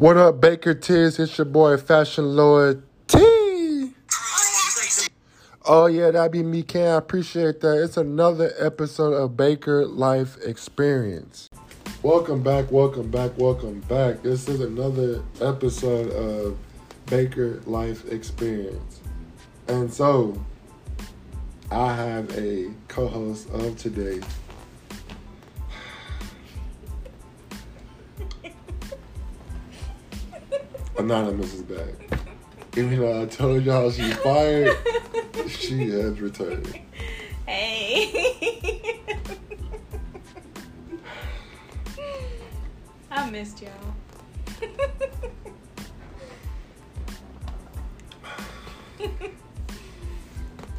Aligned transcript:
What 0.00 0.16
up, 0.16 0.40
Baker 0.40 0.72
Tiz? 0.72 1.18
It's 1.18 1.36
your 1.36 1.44
boy 1.44 1.76
Fashion 1.76 2.34
Lord 2.34 2.82
T. 3.06 3.18
Oh 5.66 5.88
yeah, 5.92 6.10
that 6.10 6.32
be 6.32 6.42
me, 6.42 6.62
Can 6.62 6.86
I 6.86 6.96
appreciate 6.96 7.60
that. 7.60 7.82
It's 7.84 7.98
another 7.98 8.50
episode 8.58 9.12
of 9.12 9.36
Baker 9.36 9.84
Life 9.84 10.38
Experience. 10.42 11.50
Welcome 12.02 12.42
back, 12.42 12.72
welcome 12.72 13.10
back, 13.10 13.32
welcome 13.36 13.80
back. 13.80 14.22
This 14.22 14.48
is 14.48 14.62
another 14.62 15.22
episode 15.42 16.10
of 16.12 16.56
Baker 17.04 17.60
Life 17.66 18.10
Experience. 18.10 19.02
And 19.68 19.92
so, 19.92 20.42
I 21.70 21.92
have 21.92 22.38
a 22.38 22.70
co-host 22.88 23.50
of 23.50 23.76
today. 23.76 24.22
Anonymous 31.00 31.54
is 31.54 31.62
back. 31.62 31.94
Even 32.76 33.00
though 33.00 33.22
I 33.22 33.24
told 33.24 33.64
y'all 33.64 33.90
she's 33.90 34.14
fired, 34.16 34.76
she 35.48 35.88
has 35.88 36.20
returned. 36.20 36.78
Hey. 37.46 39.00
I 43.10 43.30
missed 43.30 43.62
y'all. 43.62 43.70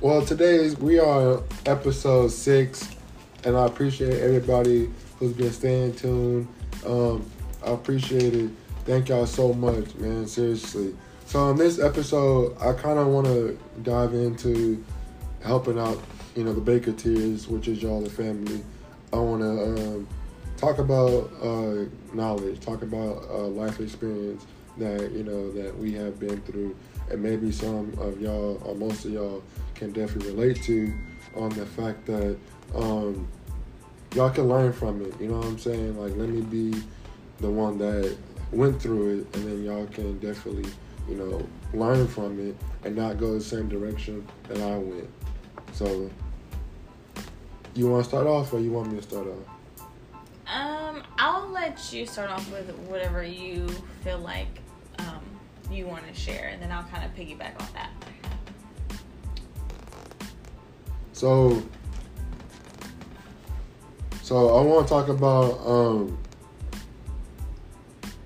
Well, 0.01 0.23
today 0.23 0.55
is 0.57 0.77
we 0.77 0.99
are 0.99 1.41
episode 1.65 2.27
six, 2.27 2.95
and 3.43 3.57
I 3.57 3.65
appreciate 3.65 4.19
everybody 4.19 4.87
who's 5.17 5.33
been 5.33 5.51
staying 5.51 5.95
tuned. 5.95 6.47
Um, 6.85 7.25
I 7.65 7.71
appreciate 7.71 8.35
it. 8.35 8.51
Thank 8.85 9.09
y'all 9.09 9.27
so 9.27 9.53
much, 9.53 9.93
man. 9.95 10.27
Seriously. 10.27 10.95
So 11.25 11.51
in 11.51 11.57
this 11.57 11.79
episode, 11.79 12.57
I 12.59 12.73
kind 12.73 12.97
of 12.97 13.07
want 13.07 13.27
to 13.27 13.57
dive 13.83 14.13
into 14.13 14.83
helping 15.43 15.79
out, 15.79 16.01
you 16.35 16.43
know, 16.43 16.51
the 16.51 16.61
Baker 16.61 16.91
Tears, 16.91 17.47
which 17.47 17.67
is 17.67 17.81
y'all 17.81 18.01
the 18.01 18.09
family. 18.09 18.63
I 19.13 19.17
want 19.17 19.41
to 19.41 19.47
um, 19.47 20.07
talk 20.57 20.79
about 20.79 21.31
uh, 21.43 21.85
knowledge, 22.13 22.59
talk 22.59 22.81
about 22.81 23.23
uh, 23.29 23.47
life 23.47 23.79
experience 23.79 24.45
that 24.77 25.11
you 25.11 25.23
know 25.23 25.51
that 25.51 25.77
we 25.77 25.93
have 25.93 26.19
been 26.19 26.41
through, 26.41 26.75
and 27.09 27.21
maybe 27.21 27.51
some 27.51 27.93
of 27.99 28.19
y'all 28.19 28.59
or 28.65 28.75
most 28.75 29.05
of 29.05 29.11
y'all 29.11 29.43
can 29.75 29.91
definitely 29.91 30.31
relate 30.31 30.63
to 30.63 30.91
on 31.35 31.49
the 31.49 31.65
fact 31.65 32.05
that 32.07 32.37
um, 32.75 33.27
y'all 34.15 34.29
can 34.29 34.47
learn 34.47 34.73
from 34.73 35.05
it. 35.05 35.13
You 35.19 35.27
know 35.27 35.37
what 35.37 35.45
I'm 35.45 35.59
saying? 35.59 35.99
Like, 35.99 36.15
let 36.15 36.29
me 36.29 36.41
be 36.41 36.81
the 37.39 37.49
one 37.49 37.77
that 37.77 38.17
went 38.51 38.81
through 38.81 39.19
it, 39.19 39.35
and 39.35 39.47
then 39.47 39.63
y'all 39.63 39.87
can 39.87 40.19
definitely, 40.19 40.69
you 41.07 41.15
know, 41.15 41.47
learn 41.73 42.07
from 42.07 42.39
it 42.39 42.55
and 42.83 42.95
not 42.95 43.17
go 43.17 43.33
the 43.33 43.41
same 43.41 43.69
direction 43.69 44.27
that 44.47 44.61
I 44.61 44.77
went. 44.77 45.09
So, 45.73 46.09
you 47.73 47.87
want 47.87 48.03
to 48.03 48.09
start 48.09 48.27
off, 48.27 48.53
or 48.53 48.59
you 48.59 48.71
want 48.71 48.91
me 48.91 48.97
to 48.97 49.03
start 49.03 49.27
off? 49.27 49.47
Um, 50.47 51.03
I'll 51.17 51.47
let 51.49 51.93
you 51.93 52.05
start 52.05 52.29
off 52.29 52.51
with 52.51 52.69
whatever 52.89 53.23
you 53.23 53.69
feel 54.03 54.19
like 54.19 54.59
um, 54.99 55.23
you 55.71 55.87
want 55.87 56.05
to 56.07 56.13
share, 56.13 56.49
and 56.49 56.61
then 56.61 56.71
I'll 56.71 56.83
kind 56.83 57.05
of 57.05 57.15
piggyback 57.15 57.59
on 57.61 57.67
that. 57.73 57.91
So, 61.13 61.61
so 64.23 64.57
I 64.57 64.61
want 64.61 64.87
to 64.87 64.93
talk 64.93 65.07
about 65.07 65.59
um, 65.65 66.17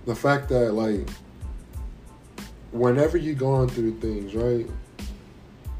the 0.05 0.15
fact 0.15 0.49
that 0.49 0.73
like 0.73 1.07
whenever 2.71 3.17
you're 3.17 3.35
going 3.35 3.69
through 3.69 3.99
things, 3.99 4.35
right, 4.35 4.67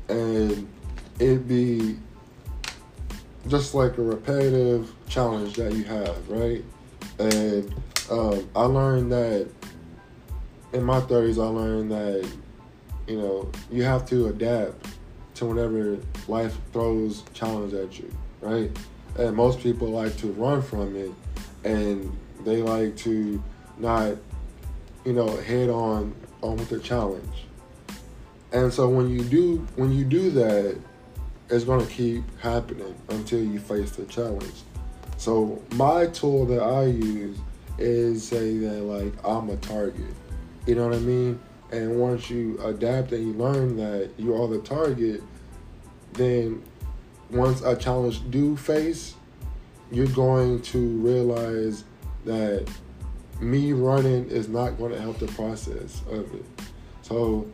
and 0.10 0.68
it 1.20 1.48
be 1.48 1.98
just 3.48 3.76
like 3.76 3.98
a 3.98 4.02
repetitive 4.02 4.92
challenge 5.08 5.56
that 5.56 5.74
you 5.74 5.84
have, 5.84 6.30
right, 6.30 6.64
and 7.20 7.74
um, 8.10 8.48
I 8.56 8.64
learned 8.64 9.12
that 9.12 9.48
in 10.74 10.84
my 10.84 11.00
30s, 11.00 11.42
I 11.44 11.48
learned 11.48 11.92
that 11.92 12.30
you 13.08 13.18
know 13.18 13.52
you 13.72 13.84
have 13.84 14.08
to 14.10 14.28
adapt 14.28 14.88
to 15.36 15.46
whenever 15.46 15.98
life 16.28 16.58
throws 16.72 17.24
challenge 17.34 17.74
at 17.74 18.00
you, 18.00 18.12
right? 18.42 18.72
And 19.18 19.36
most 19.36 19.60
people 19.60 19.90
like 19.90 20.18
to 20.18 20.28
run 20.34 20.62
from 20.62 20.96
it, 20.96 21.12
and 21.64 22.16
they 22.44 22.62
like 22.62 22.96
to 22.98 23.42
not, 23.78 24.16
you 25.06 25.14
know, 25.14 25.38
head 25.38 25.70
on 25.70 26.16
on 26.42 26.58
with 26.58 26.70
the 26.70 26.80
challenge. 26.80 27.46
And 28.52 28.74
so 28.74 28.90
when 28.90 29.10
you 29.10 29.22
do 29.24 29.66
when 29.76 29.92
you 29.92 30.04
do 30.04 30.32
that, 30.32 30.78
it's 31.50 31.64
gonna 31.64 31.86
keep 31.86 32.24
happening 32.40 32.96
until 33.10 33.44
you 33.44 33.60
face 33.60 33.92
the 33.92 34.06
challenge. 34.06 34.64
So 35.18 35.62
my 35.76 36.08
tool 36.08 36.46
that 36.48 36.62
I 36.62 36.86
use 36.86 37.38
is 37.78 38.28
say 38.28 38.58
that 38.58 38.82
like 38.82 39.14
I'm 39.26 39.50
a 39.50 39.58
target. 39.58 40.14
You 40.66 40.76
know 40.76 40.88
what 40.88 40.96
I 40.96 41.00
mean? 41.00 41.40
And 41.72 42.00
once 42.00 42.30
you 42.30 42.60
adapt 42.64 43.12
and 43.12 43.28
you 43.28 43.34
learn 43.34 43.76
that 43.78 44.12
you 44.18 44.36
are 44.36 44.48
the 44.48 44.60
target, 44.60 45.22
then 46.14 46.64
once 47.30 47.62
a 47.62 47.76
challenge 47.76 48.30
do 48.30 48.56
face, 48.56 49.16
you're 49.92 50.08
going 50.08 50.62
to 50.62 50.80
realize 51.00 51.84
that 52.24 52.68
me 53.40 53.74
running 53.74 54.30
is 54.30 54.48
not 54.48 54.78
going 54.78 54.92
to 54.92 55.02
help 55.02 55.20
the 55.20 55.28
process 55.28 56.02
of 56.10 56.34
it. 56.34 56.46
So 57.02 57.48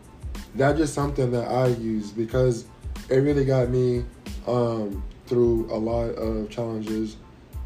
that's 0.55 0.77
just 0.77 0.93
something 0.93 1.31
that 1.31 1.47
I 1.47 1.67
use 1.67 2.11
because 2.11 2.65
it 3.09 3.17
really 3.17 3.45
got 3.45 3.69
me 3.69 4.05
um, 4.47 5.03
through 5.27 5.67
a 5.71 5.77
lot 5.77 6.09
of 6.15 6.49
challenges 6.49 7.17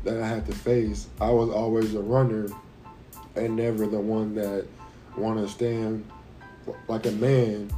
that 0.04 0.22
I 0.22 0.28
had 0.28 0.46
to 0.46 0.54
face. 0.54 1.08
I 1.20 1.30
was 1.30 1.50
always 1.50 1.96
a 1.96 2.02
runner 2.02 2.48
and 3.36 3.56
never 3.56 3.86
the 3.86 4.00
one 4.00 4.36
that 4.36 4.66
want 5.18 5.40
to 5.40 5.52
stand 5.52 6.10
like 6.88 7.06
a 7.06 7.12
man 7.12 7.70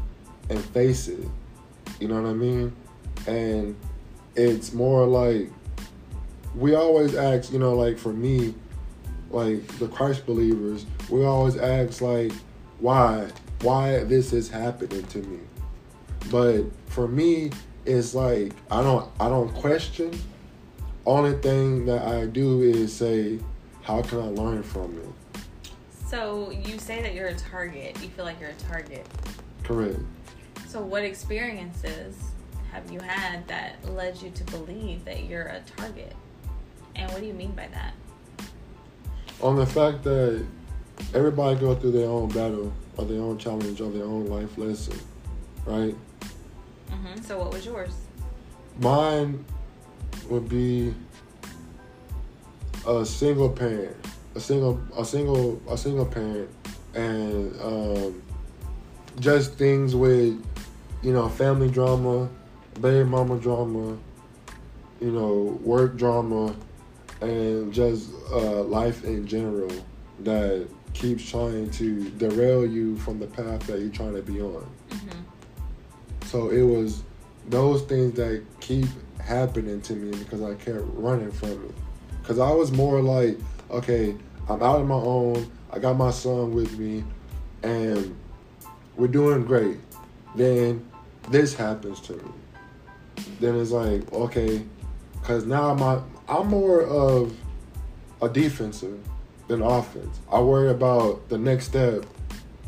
and 0.50 0.64
face 0.66 1.08
it. 1.08 1.28
You 2.00 2.08
know 2.08 2.22
what 2.22 2.30
I 2.30 2.34
mean? 2.34 2.76
And 3.28 3.76
it's 4.36 4.74
more 4.74 5.06
like 5.06 5.50
we 6.56 6.76
always 6.76 7.16
ask, 7.16 7.52
you 7.52 7.60
know, 7.60 7.76
like 7.76 7.98
for 7.98 8.14
me, 8.14 8.54
like 9.30 9.68
the 9.80 9.88
Christ 9.88 10.26
believers, 10.26 10.86
we 11.10 11.24
always 11.26 11.58
ask 11.58 12.02
like 12.02 12.32
why 12.80 13.30
why 13.62 14.04
this 14.04 14.34
is 14.34 14.50
happening 14.50 15.04
to 15.08 15.20
me. 15.20 15.40
But 16.30 16.64
for 16.88 17.08
me, 17.08 17.52
it's 17.86 18.14
like 18.14 18.54
I 18.70 18.82
don't 18.82 19.10
I 19.20 19.30
don't 19.30 19.54
question. 19.54 20.18
Only 21.06 21.38
thing 21.38 21.86
that 21.86 22.06
I 22.06 22.26
do 22.26 22.62
is 22.62 22.94
say, 22.94 23.40
how 23.82 24.02
can 24.02 24.20
I 24.20 24.28
learn 24.28 24.62
from 24.62 24.98
it? 24.98 25.42
So 26.08 26.52
you 26.52 26.78
say 26.80 27.02
that 27.02 27.14
you're 27.14 27.28
a 27.28 27.36
target. 27.36 27.98
You 28.02 28.10
feel 28.10 28.26
like 28.26 28.40
you're 28.42 28.50
a 28.50 28.54
target. 28.70 29.06
Correct. 29.64 30.00
So 30.68 30.82
what 30.82 31.04
experiences 31.04 32.18
have 32.72 32.92
you 32.92 33.00
had 33.00 33.48
that 33.48 33.78
led 33.94 34.22
you 34.22 34.30
to 34.32 34.44
believe 34.46 35.06
that 35.06 35.24
you're 35.26 35.48
a 35.48 35.62
target? 35.78 36.14
And 36.96 37.10
what 37.12 37.22
do 37.22 37.28
you 37.28 37.34
mean 37.34 37.52
by 37.52 37.68
that? 37.74 37.94
On 39.42 39.56
the 39.56 39.66
fact 39.66 40.04
that 40.04 40.44
everybody 41.14 41.60
go 41.60 41.76
through 41.76 41.92
their 41.92 42.10
own 42.10 42.30
battle 42.30 42.74
or 42.98 43.06
their 43.06 43.22
own 43.22 43.38
challenge 43.38 43.80
or 43.82 43.92
their 43.92 44.06
own 44.06 44.28
life 44.28 44.58
lesson, 44.58 45.00
right? 45.66 45.96
hmm 46.90 47.22
So 47.22 47.38
what 47.38 47.54
was 47.54 47.66
yours? 47.66 47.94
Mine 48.80 49.44
would 50.30 50.50
be 50.50 50.94
a 52.88 53.06
single 53.06 53.50
parent, 53.50 53.96
a 54.36 54.40
single, 54.40 54.82
a 54.98 55.06
single, 55.06 55.62
a 55.70 55.78
single 55.78 56.06
parent, 56.06 56.50
and 56.96 57.62
um, 57.62 58.24
just 59.20 59.54
things 59.54 59.96
with, 59.96 60.44
you 61.04 61.14
know, 61.14 61.30
family 61.30 61.70
drama, 61.70 62.30
baby 62.82 63.08
mama 63.08 63.38
drama, 63.38 63.98
you 65.00 65.12
know, 65.12 65.60
work 65.64 65.96
drama, 65.98 66.56
and 67.22 67.74
just 67.74 68.12
uh, 68.32 68.64
life 68.64 69.04
in 69.04 69.26
general 69.28 69.72
that 70.20 70.68
keeps 70.94 71.30
trying 71.30 71.70
to 71.72 72.10
derail 72.12 72.66
you 72.66 72.98
from 72.98 73.20
the 73.20 73.28
path 73.28 73.66
that 73.68 73.80
you're 73.80 73.90
trying 73.90 74.16
to 74.16 74.22
be 74.22 74.42
on. 74.42 74.68
hmm 74.92 75.22
So 76.26 76.50
it 76.50 76.64
was 76.64 77.04
those 77.50 77.84
things 77.84 78.14
that 78.14 78.44
keep 78.60 78.88
happening 79.22 79.82
to 79.82 79.94
me 79.94 80.18
because 80.18 80.42
I 80.42 80.56
kept 80.56 80.84
running 80.94 81.32
from 81.32 81.66
it. 81.66 81.76
Because 82.22 82.40
I 82.40 82.52
was 82.52 82.72
more 82.72 83.02
like, 83.02 83.38
okay, 83.70 84.16
I'm 84.50 84.62
out 84.62 84.80
on 84.80 84.88
my 84.88 84.96
own. 84.96 85.52
I 85.72 85.80
got 85.80 85.98
my 85.98 86.12
son 86.12 86.54
with 86.54 86.78
me, 86.80 87.04
and 87.64 88.16
we're 88.96 89.08
doing 89.08 89.44
great. 89.46 89.78
Then 90.36 90.90
this 91.30 91.54
happens 91.54 92.00
to 92.02 92.14
me. 92.14 92.32
Then 93.40 93.60
it's 93.60 93.72
like, 93.72 94.12
okay, 94.14 94.64
because 95.14 95.46
now 95.46 95.70
I'm 95.70 95.82
I'm 96.30 96.48
more 96.48 96.82
of 96.82 97.36
a 98.22 98.30
defensive. 98.30 99.00
than 99.48 99.62
offense. 99.62 100.20
I 100.30 100.42
worry 100.42 100.70
about 100.72 101.30
the 101.30 101.38
next 101.38 101.68
step, 101.68 102.06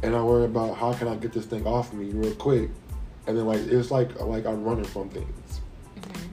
and 0.02 0.16
I 0.16 0.24
worry 0.24 0.46
about 0.46 0.78
how 0.78 0.94
can 0.94 1.10
I 1.10 1.16
get 1.18 1.34
this 1.34 1.46
thing 1.46 1.68
off 1.68 1.92
me 1.92 2.06
real 2.12 2.34
quick, 2.36 2.70
and 3.28 3.38
then 3.38 3.46
like 3.46 3.60
it's 3.60 3.92
like 3.92 4.18
like 4.22 4.46
I'm 4.46 4.64
running 4.64 4.86
from 4.86 5.10
things. 5.10 5.60
Mm-hmm. 6.00 6.28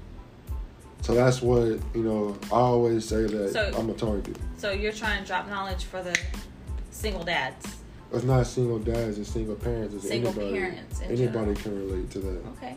So 1.03 1.15
that's 1.17 1.43
what 1.43 1.81
you 1.97 2.03
know. 2.05 2.39
I 2.45 2.61
always 2.61 3.05
say 3.09 3.25
that 3.25 3.53
So- 3.53 3.73
I'm 3.77 3.91
a 3.91 3.95
target. 3.95 4.37
So 4.57 4.71
you're 4.71 4.93
trying 4.93 5.21
to 5.23 5.27
drop 5.27 5.49
knowledge 5.49 5.85
for 5.85 6.01
the 6.03 6.17
single 6.93 7.25
dads. 7.25 7.67
It's 8.13 8.23
not 8.25 8.47
single 8.47 8.79
dads, 8.79 9.19
it's 9.19 9.29
single 9.31 9.57
parents. 9.57 9.95
It's 9.97 10.07
Single 10.07 10.31
anybody. 10.31 10.53
parents 10.61 11.01
anybody 11.03 11.33
general. 11.33 11.55
can 11.57 11.77
relate 11.89 12.11
to 12.13 12.19
that. 12.21 12.47
Okay. 12.57 12.77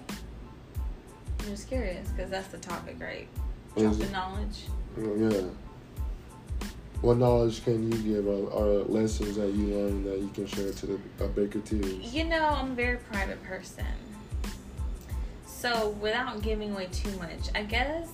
I'm 1.41 1.45
just 1.49 1.67
curious 1.67 2.09
because 2.09 2.31
that's 2.31 2.47
the 2.47 2.57
topic, 2.57 2.95
right? 2.99 3.27
Is 3.79 3.97
Drop 3.97 3.97
the 3.97 4.03
it? 4.03 4.11
knowledge. 4.11 5.33
Yeah. 5.33 5.49
What 7.01 7.17
knowledge 7.17 7.63
can 7.63 7.89
you 7.89 7.97
give 8.15 8.27
or, 8.27 8.49
or 8.49 8.83
lessons 8.83 9.37
that 9.37 9.53
you 9.53 9.67
learned 9.67 10.05
that 10.05 10.19
you 10.19 10.29
can 10.33 10.45
share 10.47 10.73
to 10.73 10.85
the 10.85 10.99
uh, 11.21 11.27
Baker 11.27 11.61
Tears? 11.61 12.13
You 12.13 12.25
know, 12.25 12.43
I'm 12.43 12.71
a 12.71 12.75
very 12.75 12.97
private 12.97 13.41
person. 13.43 13.85
So, 15.45 15.89
without 16.01 16.41
giving 16.41 16.73
away 16.73 16.89
too 16.91 17.11
much, 17.17 17.49
I 17.55 17.63
guess 17.63 18.09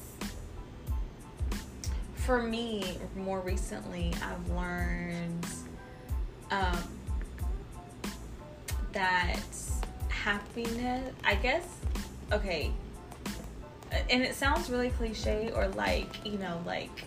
for 2.25 2.41
me, 2.41 2.97
more 3.15 3.39
recently, 3.39 4.11
I've 4.23 4.49
learned 4.49 5.45
um, 6.49 6.83
that 8.93 9.39
happiness, 10.09 11.13
I 11.23 11.35
guess, 11.35 11.67
okay, 12.31 12.71
and 14.09 14.21
it 14.23 14.35
sounds 14.35 14.69
really 14.69 14.89
cliche 14.89 15.51
or 15.55 15.67
like, 15.69 16.25
you 16.25 16.37
know, 16.37 16.61
like, 16.65 17.03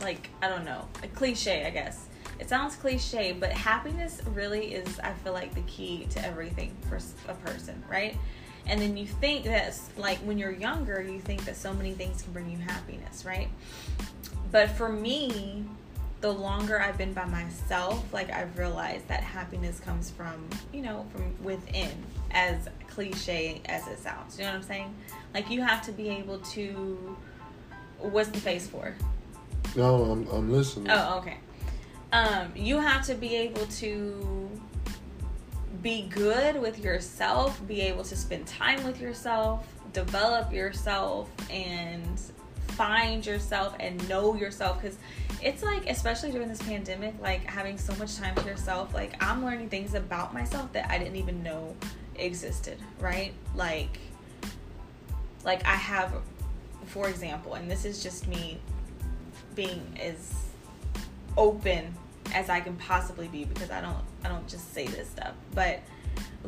like, 0.00 0.30
I 0.42 0.48
don't 0.48 0.64
know, 0.64 0.88
a 1.02 1.08
cliche, 1.08 1.66
I 1.66 1.70
guess. 1.70 2.06
It 2.38 2.48
sounds 2.48 2.74
cliche, 2.74 3.32
but 3.32 3.52
happiness 3.52 4.20
really 4.34 4.74
is, 4.74 4.98
I 5.00 5.12
feel 5.12 5.32
like, 5.32 5.54
the 5.54 5.60
key 5.62 6.06
to 6.10 6.24
everything 6.24 6.74
for 6.88 6.98
a 7.28 7.34
person, 7.34 7.82
right? 7.88 8.16
And 8.66 8.80
then 8.80 8.96
you 8.96 9.06
think 9.06 9.44
that, 9.44 9.78
like, 9.96 10.18
when 10.18 10.38
you're 10.38 10.52
younger, 10.52 11.00
you 11.02 11.20
think 11.20 11.44
that 11.44 11.56
so 11.56 11.72
many 11.72 11.92
things 11.92 12.22
can 12.22 12.32
bring 12.32 12.50
you 12.50 12.58
happiness, 12.58 13.24
right? 13.24 13.48
But 14.50 14.70
for 14.70 14.88
me, 14.88 15.64
the 16.20 16.32
longer 16.32 16.80
I've 16.80 16.98
been 16.98 17.12
by 17.12 17.24
myself, 17.24 18.12
like, 18.12 18.30
I've 18.32 18.56
realized 18.58 19.08
that 19.08 19.22
happiness 19.22 19.80
comes 19.80 20.10
from, 20.10 20.48
you 20.72 20.82
know, 20.82 21.06
from 21.12 21.34
within, 21.44 21.90
as 22.32 22.68
cliche 22.94 23.60
as 23.66 23.86
it 23.88 23.98
sounds. 23.98 24.38
You 24.38 24.44
know 24.44 24.50
what 24.50 24.56
I'm 24.56 24.62
saying? 24.62 24.94
Like, 25.34 25.50
you 25.50 25.62
have 25.62 25.82
to 25.86 25.92
be 25.92 26.08
able 26.08 26.38
to. 26.38 27.16
What's 27.98 28.30
the 28.30 28.40
face 28.40 28.66
for? 28.66 28.94
No, 29.76 30.04
I'm, 30.04 30.26
I'm 30.28 30.52
listening. 30.52 30.88
Oh, 30.90 31.18
okay. 31.18 31.38
Um, 32.12 32.52
you 32.54 32.78
have 32.78 33.06
to 33.06 33.14
be 33.14 33.36
able 33.36 33.64
to 33.66 34.50
be 35.82 36.02
good 36.08 36.60
with 36.60 36.78
yourself, 36.78 37.66
be 37.66 37.80
able 37.82 38.04
to 38.04 38.16
spend 38.16 38.46
time 38.46 38.84
with 38.84 39.00
yourself, 39.00 39.66
develop 39.92 40.52
yourself, 40.52 41.30
and 41.50 42.20
find 42.68 43.24
yourself 43.24 43.74
and 43.80 44.06
know 44.08 44.34
yourself. 44.34 44.82
Because 44.82 44.98
it's 45.42 45.62
like, 45.62 45.88
especially 45.88 46.32
during 46.32 46.48
this 46.48 46.62
pandemic, 46.62 47.14
like 47.20 47.44
having 47.44 47.78
so 47.78 47.94
much 47.96 48.16
time 48.16 48.34
to 48.34 48.44
yourself, 48.44 48.92
like 48.94 49.22
I'm 49.22 49.44
learning 49.44 49.70
things 49.70 49.94
about 49.94 50.34
myself 50.34 50.72
that 50.72 50.90
I 50.90 50.98
didn't 50.98 51.16
even 51.16 51.42
know 51.42 51.74
existed, 52.16 52.78
right? 53.00 53.32
Like, 53.54 53.98
like 55.44 55.64
I 55.66 55.74
have, 55.74 56.12
for 56.86 57.08
example, 57.08 57.54
and 57.54 57.70
this 57.70 57.84
is 57.84 58.02
just 58.02 58.28
me 58.28 58.58
being 59.54 59.98
as 60.00 60.34
open 61.36 61.94
as 62.34 62.48
I 62.48 62.60
can 62.60 62.76
possibly 62.76 63.28
be 63.28 63.44
because 63.44 63.70
I 63.70 63.80
don't 63.80 63.96
I 64.24 64.28
don't 64.28 64.46
just 64.48 64.72
say 64.72 64.86
this 64.86 65.08
stuff. 65.08 65.32
But 65.54 65.80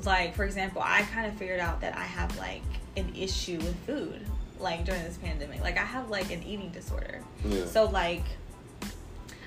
like 0.05 0.35
for 0.35 0.45
example, 0.45 0.83
I 0.85 1.03
kind 1.03 1.27
of 1.27 1.35
figured 1.35 1.61
out 1.61 1.81
that 1.81 1.97
I 1.97 2.05
have 2.05 2.37
like 2.39 2.63
an 2.97 3.13
issue 3.15 3.59
with 3.59 3.77
food 3.87 4.21
like 4.61 4.85
during 4.85 5.03
this 5.03 5.17
pandemic. 5.19 5.61
Like 5.61 5.79
I 5.79 5.85
have 5.85 6.11
like 6.11 6.33
an 6.33 6.43
eating 6.43 6.71
disorder. 6.71 7.21
Yeah. 7.45 7.67
So 7.67 7.87
like 7.87 8.25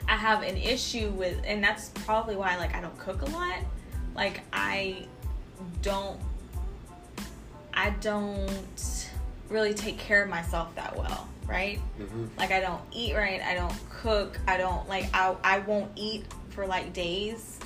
I 0.08 0.16
have 0.16 0.44
an 0.44 0.58
issue 0.58 1.10
with 1.12 1.40
and 1.46 1.64
that's 1.64 1.90
probably 1.90 2.36
why 2.36 2.58
like 2.58 2.76
I 2.76 2.82
don't 2.82 2.98
cook 2.98 3.22
a 3.22 3.26
lot. 3.26 3.60
Like 4.16 4.42
I 4.54 5.06
don't 5.82 6.20
I 7.74 7.92
don't 8.02 9.10
really 9.50 9.74
take 9.74 9.98
care 9.98 10.24
of 10.24 10.30
myself 10.30 10.74
that 10.76 10.98
well, 10.98 11.28
right? 11.48 11.80
hmm 11.98 12.26
like 12.38 12.52
I 12.52 12.60
don't 12.60 12.82
eat 12.92 13.16
right, 13.16 13.42
I 13.42 13.56
don't 13.56 13.74
cook, 13.90 14.40
I 14.48 14.58
don't 14.58 14.88
like 14.90 15.10
I 15.14 15.36
I 15.44 15.60
won't 15.60 15.92
eat 15.96 16.26
for 16.50 16.66
like 16.68 16.94
days. 16.94 17.60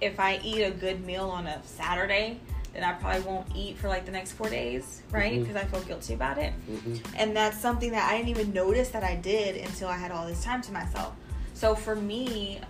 If 0.00 0.20
I 0.20 0.40
eat 0.44 0.62
a 0.62 0.70
good 0.70 1.04
meal 1.04 1.28
on 1.28 1.46
a 1.46 1.60
Saturday, 1.64 2.40
then 2.72 2.84
I 2.84 2.92
probably 2.92 3.22
won't 3.22 3.48
eat 3.56 3.78
for 3.78 3.88
like 3.88 4.04
the 4.04 4.12
next 4.12 4.32
4 4.32 4.48
days, 4.48 5.02
right? 5.10 5.40
Because 5.40 5.56
I 5.56 5.64
feel 5.64 5.80
guilty 5.80 6.14
about 6.14 6.38
it. 6.38 6.52
hmm 6.52 6.94
And 7.16 7.36
that's 7.36 7.58
something 7.60 7.90
that 7.92 8.08
I 8.08 8.16
didn't 8.16 8.28
even 8.28 8.52
notice 8.52 8.90
that 8.90 9.02
I 9.02 9.16
did 9.16 9.56
until 9.56 9.88
I 9.88 9.96
had 9.96 10.12
all 10.12 10.26
this 10.26 10.44
time 10.44 10.62
to 10.62 10.72
myself. 10.72 11.14
So 11.54 11.74
for 11.74 11.96
me, 11.96 12.60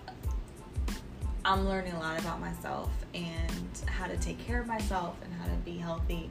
I'm 1.49 1.67
learning 1.67 1.93
a 1.93 1.99
lot 1.99 2.19
about 2.19 2.39
myself 2.39 2.91
and 3.15 3.81
how 3.87 4.05
to 4.05 4.15
take 4.17 4.37
care 4.45 4.61
of 4.61 4.67
myself 4.67 5.15
and 5.23 5.33
how 5.33 5.47
to 5.47 5.55
be 5.65 5.77
healthy 5.77 6.29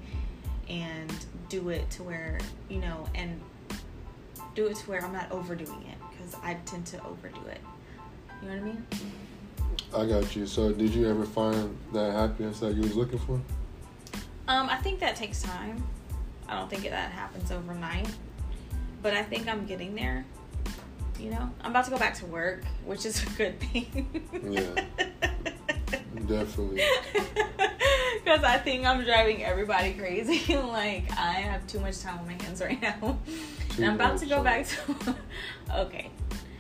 and 0.69 1.13
do 1.49 1.71
it 1.71 1.91
to 1.91 2.05
where, 2.05 2.39
you 2.69 2.79
know, 2.79 3.05
and 3.17 3.41
do 4.55 4.69
it 4.69 4.77
to 4.77 4.89
where 4.89 5.05
I'm 5.05 5.13
not 5.13 5.33
overdoing 5.33 5.87
it 5.89 5.99
because 6.13 6.37
I 6.41 6.55
tend 6.67 6.87
to 6.87 7.05
overdo 7.05 7.41
it. 7.51 7.61
You 8.41 8.49
know 8.49 8.55
what 8.55 8.63
I 8.63 8.65
mean? 8.65 8.87
I 9.93 10.07
got 10.07 10.37
you. 10.37 10.47
So, 10.47 10.73
did 10.73 10.95
you 10.95 11.11
ever 11.11 11.25
find 11.25 11.77
that 11.93 12.13
happiness 12.13 12.61
that 12.61 12.75
you 12.75 12.83
was 12.83 12.95
looking 12.95 13.19
for? 13.19 13.41
Um, 14.47 14.69
I 14.69 14.77
think 14.77 15.01
that 15.01 15.17
takes 15.17 15.43
time. 15.43 15.83
I 16.49 16.55
don't 16.55 16.71
think 16.71 16.85
that 16.85 17.11
happens 17.11 17.51
overnight, 17.51 18.09
but 19.03 19.15
I 19.15 19.25
think 19.25 19.49
I'm 19.49 19.67
getting 19.67 19.97
there. 19.97 20.25
You 21.19 21.31
know, 21.31 21.51
I'm 21.63 21.73
about 21.73 21.87
to 21.87 21.91
go 21.91 21.99
back 21.99 22.15
to 22.19 22.27
work, 22.27 22.63
which 22.87 23.05
is 23.05 23.21
a 23.25 23.31
good 23.31 23.59
thing. 23.59 24.25
Yeah. 24.49 24.85
Definitely. 26.27 26.83
Because 28.25 28.45
I 28.45 28.59
think 28.59 28.85
I'm 28.85 29.03
driving 29.05 29.43
everybody 29.43 29.95
crazy. 29.95 30.55
like 30.57 31.11
I 31.17 31.33
have 31.33 31.67
too 31.67 31.81
much 31.81 32.01
time 32.01 32.19
on 32.19 32.27
my 32.27 32.35
hands 32.43 32.61
right 32.61 32.81
now, 32.83 33.19
Too 33.71 33.77
and 33.83 33.87
I'm 33.87 33.95
about 33.95 34.13
much 34.15 34.21
to 34.23 34.27
go 34.27 34.35
time. 34.37 34.45
back 34.45 34.67
to. 34.67 35.17
okay, 35.79 36.11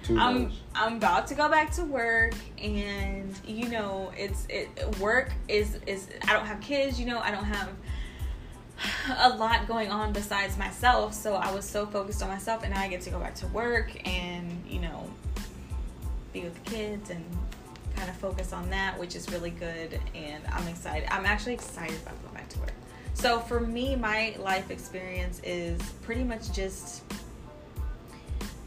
Too 0.02 0.18
I'm 0.18 0.44
much. 0.44 0.52
I'm 0.74 0.96
about 0.96 1.26
to 1.26 1.34
go 1.34 1.50
back 1.50 1.70
to 1.72 1.84
work, 1.84 2.32
and 2.62 3.38
you 3.46 3.68
know, 3.68 4.12
it's 4.16 4.46
it 4.48 4.98
work 4.98 5.32
is 5.46 5.78
is 5.86 6.08
I 6.26 6.32
don't 6.32 6.46
have 6.46 6.60
kids, 6.62 6.98
you 6.98 7.04
know, 7.04 7.18
I 7.18 7.30
don't 7.30 7.44
have 7.44 7.68
a 9.18 9.36
lot 9.36 9.66
going 9.68 9.90
on 9.90 10.14
besides 10.14 10.56
myself, 10.56 11.12
so 11.12 11.34
I 11.34 11.52
was 11.52 11.66
so 11.68 11.84
focused 11.84 12.22
on 12.22 12.28
myself, 12.30 12.62
and 12.62 12.72
now 12.72 12.80
I 12.80 12.88
get 12.88 13.02
to 13.02 13.10
go 13.10 13.18
back 13.20 13.34
to 13.36 13.46
work 13.48 13.90
and 14.08 14.62
you 14.66 14.80
know, 14.80 15.10
be 16.32 16.44
with 16.44 16.54
the 16.64 16.70
kids 16.70 17.10
and 17.10 17.22
kind 17.98 18.10
of 18.10 18.16
focus 18.16 18.52
on 18.52 18.70
that, 18.70 18.98
which 18.98 19.16
is 19.16 19.28
really 19.30 19.50
good, 19.50 20.00
and 20.14 20.42
I'm 20.52 20.66
excited. 20.68 21.08
I'm 21.10 21.26
actually 21.26 21.54
excited 21.54 22.00
about 22.02 22.22
going 22.22 22.34
back 22.34 22.48
to 22.50 22.60
work. 22.60 22.72
So 23.14 23.40
for 23.40 23.58
me, 23.58 23.96
my 23.96 24.36
life 24.38 24.70
experience 24.70 25.40
is 25.42 25.80
pretty 26.02 26.22
much 26.22 26.52
just 26.52 27.02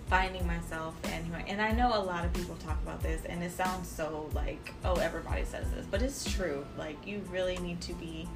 finding 0.09 0.45
myself 0.45 0.93
and 1.05 1.25
who 1.25 1.35
I, 1.35 1.45
and 1.47 1.61
I 1.61 1.71
know 1.71 1.97
a 1.97 2.03
lot 2.03 2.25
of 2.25 2.33
people 2.33 2.55
talk 2.55 2.77
about 2.83 3.01
this 3.01 3.23
and 3.23 3.41
it 3.41 3.49
sounds 3.49 3.87
so 3.87 4.29
like 4.33 4.73
oh 4.83 4.95
everybody 4.95 5.45
says 5.45 5.71
this 5.71 5.85
but 5.89 6.01
it's 6.01 6.29
true 6.29 6.65
like 6.77 6.97
you 7.07 7.21
really 7.31 7.57
need 7.59 7.79
to 7.79 7.93
be 7.93 8.27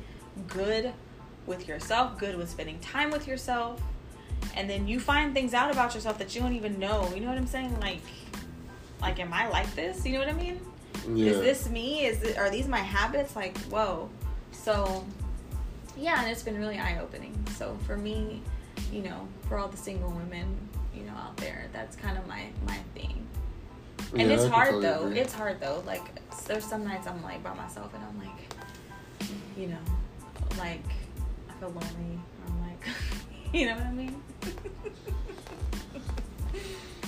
good 0.48 0.94
with 1.46 1.68
yourself 1.68 2.18
good 2.18 2.38
with 2.38 2.50
spending 2.50 2.80
time 2.80 3.12
with 3.12 3.28
yourself 3.28 3.82
and 4.56 4.70
then 4.70 4.88
you 4.88 5.02
find 5.02 5.34
things 5.34 5.54
out 5.54 5.70
about 5.70 5.94
yourself 5.94 6.18
that 6.18 6.34
you 6.34 6.40
don't 6.40 6.56
even 6.56 6.80
know 6.80 7.12
you 7.14 7.20
know 7.20 7.28
what 7.28 7.38
I'm 7.38 7.46
saying 7.46 7.78
like 7.82 8.00
like 9.02 9.20
am 9.20 9.34
I 9.34 9.50
like 9.50 9.76
this 9.76 10.06
you 10.06 10.14
know 10.14 10.20
what 10.20 10.30
I 10.30 10.34
mean 10.34 10.62
Yeah. 11.14 11.32
is 11.32 11.40
this 11.40 11.70
me? 11.70 12.06
Is 12.06 12.22
it, 12.24 12.38
are 12.38 12.50
these 12.50 12.68
my 12.68 12.80
habits? 12.80 13.36
Like 13.36 13.58
whoa. 13.66 14.10
So 14.52 15.06
yeah 15.98 16.22
and 16.22 16.30
it's 16.30 16.44
been 16.44 16.58
really 16.58 16.78
eye-opening. 16.80 17.34
So 17.58 17.78
for 17.86 17.98
me 17.98 18.42
you 18.92 19.02
know 19.02 19.28
for 19.48 19.58
all 19.58 19.68
the 19.68 19.78
single 19.78 20.10
women 20.12 20.58
you 20.96 21.04
know 21.04 21.14
out 21.14 21.38
there 21.38 21.68
that's 21.74 21.96
kind 21.96 22.18
of 22.18 22.28
my 22.28 22.44
my 22.66 22.78
thing. 22.94 23.26
And 24.14 24.22
Yeah, 24.30 24.36
it's 24.36 24.46
hard 24.48 24.68
totally 24.68 24.84
though. 24.88 25.06
agree. 25.08 25.20
it's 25.20 25.34
hard 25.34 25.60
though. 25.60 25.84
Like 25.86 26.04
there's 26.48 26.66
some 26.66 26.84
nights 26.84 27.08
i'm 27.08 27.22
like 27.24 27.42
by 27.42 27.54
myself 27.56 27.92
and 27.94 28.04
i'm 28.04 28.20
like 28.20 29.32
you 29.58 29.68
know 29.68 29.80
like 30.60 30.84
i 31.50 31.54
feel 31.60 31.70
lonely 31.70 32.20
i'm 32.46 32.62
like 32.62 32.86
you 33.54 33.66
know 33.68 33.74
what 33.76 33.84
i 33.86 33.92
mean? 33.94 34.22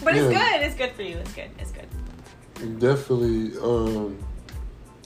But 0.03 0.15
it's 0.15 0.27
good. 0.27 0.61
It's 0.61 0.75
good 0.75 0.91
for 0.91 1.01
you. 1.01 1.17
It's 1.17 1.33
good. 1.33 1.49
It's 1.59 1.71
good 1.71 1.87
Definitely, 2.57 3.55
um, 3.59 4.17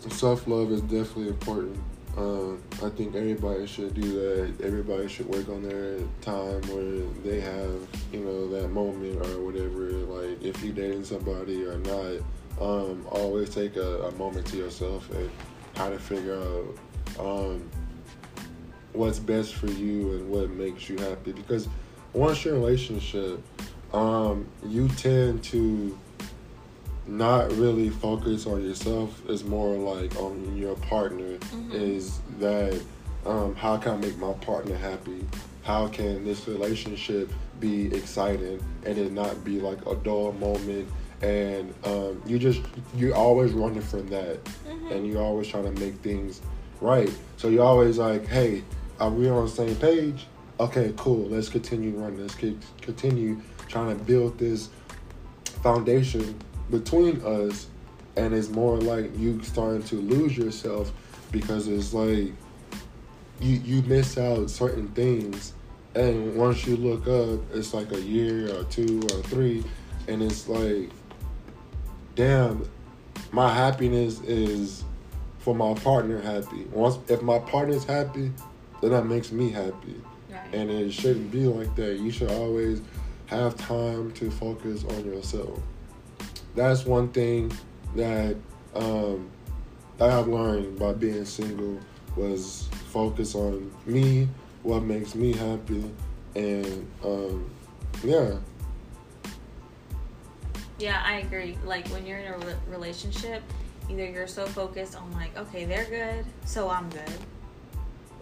self 0.10 0.48
love 0.48 0.72
is 0.72 0.80
definitely 0.82 1.28
important. 1.28 1.78
Um, 2.16 2.64
I 2.82 2.88
think 2.90 3.14
everybody 3.14 3.68
should 3.68 3.94
do 3.94 4.14
that. 4.14 4.64
Everybody 4.64 5.10
should 5.10 5.28
work 5.28 5.50
on 5.50 5.62
their 5.62 6.00
time 6.22 6.62
where 6.70 7.06
they 7.26 7.42
have, 7.42 7.88
you 8.14 8.22
know, 8.22 8.48
that 8.50 8.70
moment 8.70 9.26
or 9.26 9.42
whatever. 9.42 9.92
Like 9.92 10.42
if 10.42 10.64
you're 10.64 10.74
dating 10.74 11.04
somebody 11.04 11.66
or 11.66 11.78
not, 11.80 12.22
um, 12.62 13.06
always 13.12 13.50
take 13.50 13.76
a, 13.76 14.04
a 14.04 14.12
moment 14.14 14.48
to 14.48 14.58
yourself 14.58 15.10
and 15.12 15.30
how 15.76 15.90
to 15.90 16.00
figure 16.00 16.38
out 16.38 16.78
um, 17.20 17.70
what's 18.94 19.20
best 19.20 19.56
for 19.56 19.68
you 19.68 20.14
and 20.14 20.30
what 20.30 20.50
makes 20.52 20.88
you 20.88 20.98
happy. 20.98 21.34
Because 21.34 21.68
once 22.14 22.46
you're 22.46 22.56
in 22.56 22.62
a 22.62 22.64
relationship, 22.64 23.42
um, 23.94 24.48
you 24.66 24.88
tend 24.90 25.44
to 25.46 25.98
not 27.12 27.52
really 27.58 27.90
focus 27.90 28.48
on 28.48 28.64
yourself. 28.64 29.22
It's 29.28 29.44
more 29.44 29.76
like 29.76 30.16
on 30.16 30.56
your 30.56 30.76
partner. 30.78 31.38
Mhm. 31.38 31.74
Is 31.74 32.20
that 32.40 32.80
um, 33.26 33.54
how 33.56 33.78
can 33.78 33.92
I 33.94 33.98
make 33.98 34.18
my 34.18 34.34
partner 34.34 34.76
happy? 34.76 35.26
How 35.64 35.88
can 35.90 36.24
this 36.24 36.48
relationship 36.48 37.32
be 37.60 37.94
exciting 37.94 38.60
and 38.86 38.98
it 38.98 39.12
not 39.12 39.44
be 39.44 39.60
like 39.60 39.86
a 39.86 39.96
dull 39.96 40.32
moment? 40.34 40.88
And 41.22 41.72
um, 41.84 42.22
you 42.26 42.40
just 42.40 42.62
you're 42.96 43.14
always 43.16 43.52
running 43.52 43.82
from 43.82 44.08
that, 44.10 44.44
Mhm. 44.46 44.92
and 44.92 45.08
you're 45.08 45.22
always 45.22 45.48
trying 45.48 45.66
to 45.72 45.80
make 45.82 45.96
things 45.96 46.42
right. 46.80 47.12
So 47.38 47.50
you're 47.50 47.66
always 47.66 47.98
like, 48.00 48.26
hey, 48.26 48.64
are 49.00 49.10
we 49.12 49.30
on 49.30 49.46
the 49.46 49.52
same 49.52 49.76
page? 49.76 50.26
Okay, 50.60 50.94
cool. 50.98 51.28
Let's 51.28 51.50
continue 51.50 51.92
running. 51.92 52.22
Let's 52.22 52.36
continue 52.82 53.38
trying 53.68 53.96
to 53.98 54.04
build 54.04 54.38
this 54.40 54.70
foundation 55.62 56.36
between 56.72 57.22
us. 57.22 57.68
And 58.18 58.34
it's 58.34 58.50
more 58.50 58.78
like 58.78 59.18
you 59.18 59.42
starting 59.42 59.84
to 59.84 59.96
lose 59.96 60.38
yourself 60.38 60.92
because 61.32 61.68
it's 61.70 61.94
like 61.94 62.34
you 63.42 63.56
you 63.64 63.82
miss 63.84 64.18
out 64.18 64.50
certain 64.50 64.88
things, 64.90 65.54
and 65.96 66.36
once 66.36 66.66
you 66.68 66.78
look 66.78 67.08
up, 67.08 67.40
it's 67.56 67.74
like 67.74 67.92
a 67.92 68.02
year 68.02 68.56
or 68.56 68.64
two 68.66 69.02
or 69.14 69.22
three, 69.24 69.64
and 70.08 70.22
it's 70.22 70.48
like, 70.48 70.90
damn, 72.16 72.70
my 73.32 73.54
happiness 73.54 74.22
is 74.22 74.84
for 75.40 75.56
my 75.56 75.74
partner 75.74 76.22
happy. 76.22 76.66
Once 76.72 77.00
if 77.10 77.22
my 77.22 77.40
partner's 77.40 77.84
happy, 77.84 78.32
then 78.82 78.92
that 78.92 79.06
makes 79.06 79.32
me 79.32 79.50
happy. 79.50 80.00
Right. 80.30 80.54
And 80.54 80.70
it 80.70 80.92
shouldn't 80.92 81.32
be 81.32 81.46
like 81.46 81.74
that. 81.76 81.98
You 81.98 82.12
should 82.12 82.32
always 82.32 82.82
have 83.26 83.56
time 83.58 84.12
to 84.14 84.30
focus 84.30 84.84
on 84.84 85.06
yourself. 85.06 85.60
That's 86.56 86.86
one 86.86 87.10
thing 87.10 87.52
that 87.96 88.36
um, 88.76 89.30
that 89.98 90.10
I've 90.10 90.28
learned 90.28 90.80
by 90.80 90.94
being 90.94 91.26
single 91.26 91.80
was 92.16 92.68
focus 92.90 93.36
on 93.36 93.72
me, 93.86 94.28
what 94.64 94.84
makes 94.84 95.16
me 95.16 95.34
happy, 95.34 95.90
and 96.36 96.88
um, 97.04 97.50
yeah, 98.04 98.36
Yeah, 100.80 101.02
I 101.06 101.20
agree. 101.20 101.58
Like 101.64 101.88
when 101.90 102.06
you're 102.06 102.20
in 102.20 102.34
a 102.34 102.38
re- 102.40 102.56
relationship, 102.68 103.44
either 103.90 104.06
you're 104.06 104.28
so 104.28 104.46
focused 104.48 104.96
on 104.96 105.12
like, 105.14 105.38
okay, 105.38 105.66
they're 105.66 105.86
good, 105.86 106.26
so 106.46 106.70
I'm 106.70 106.90
good, 106.90 107.14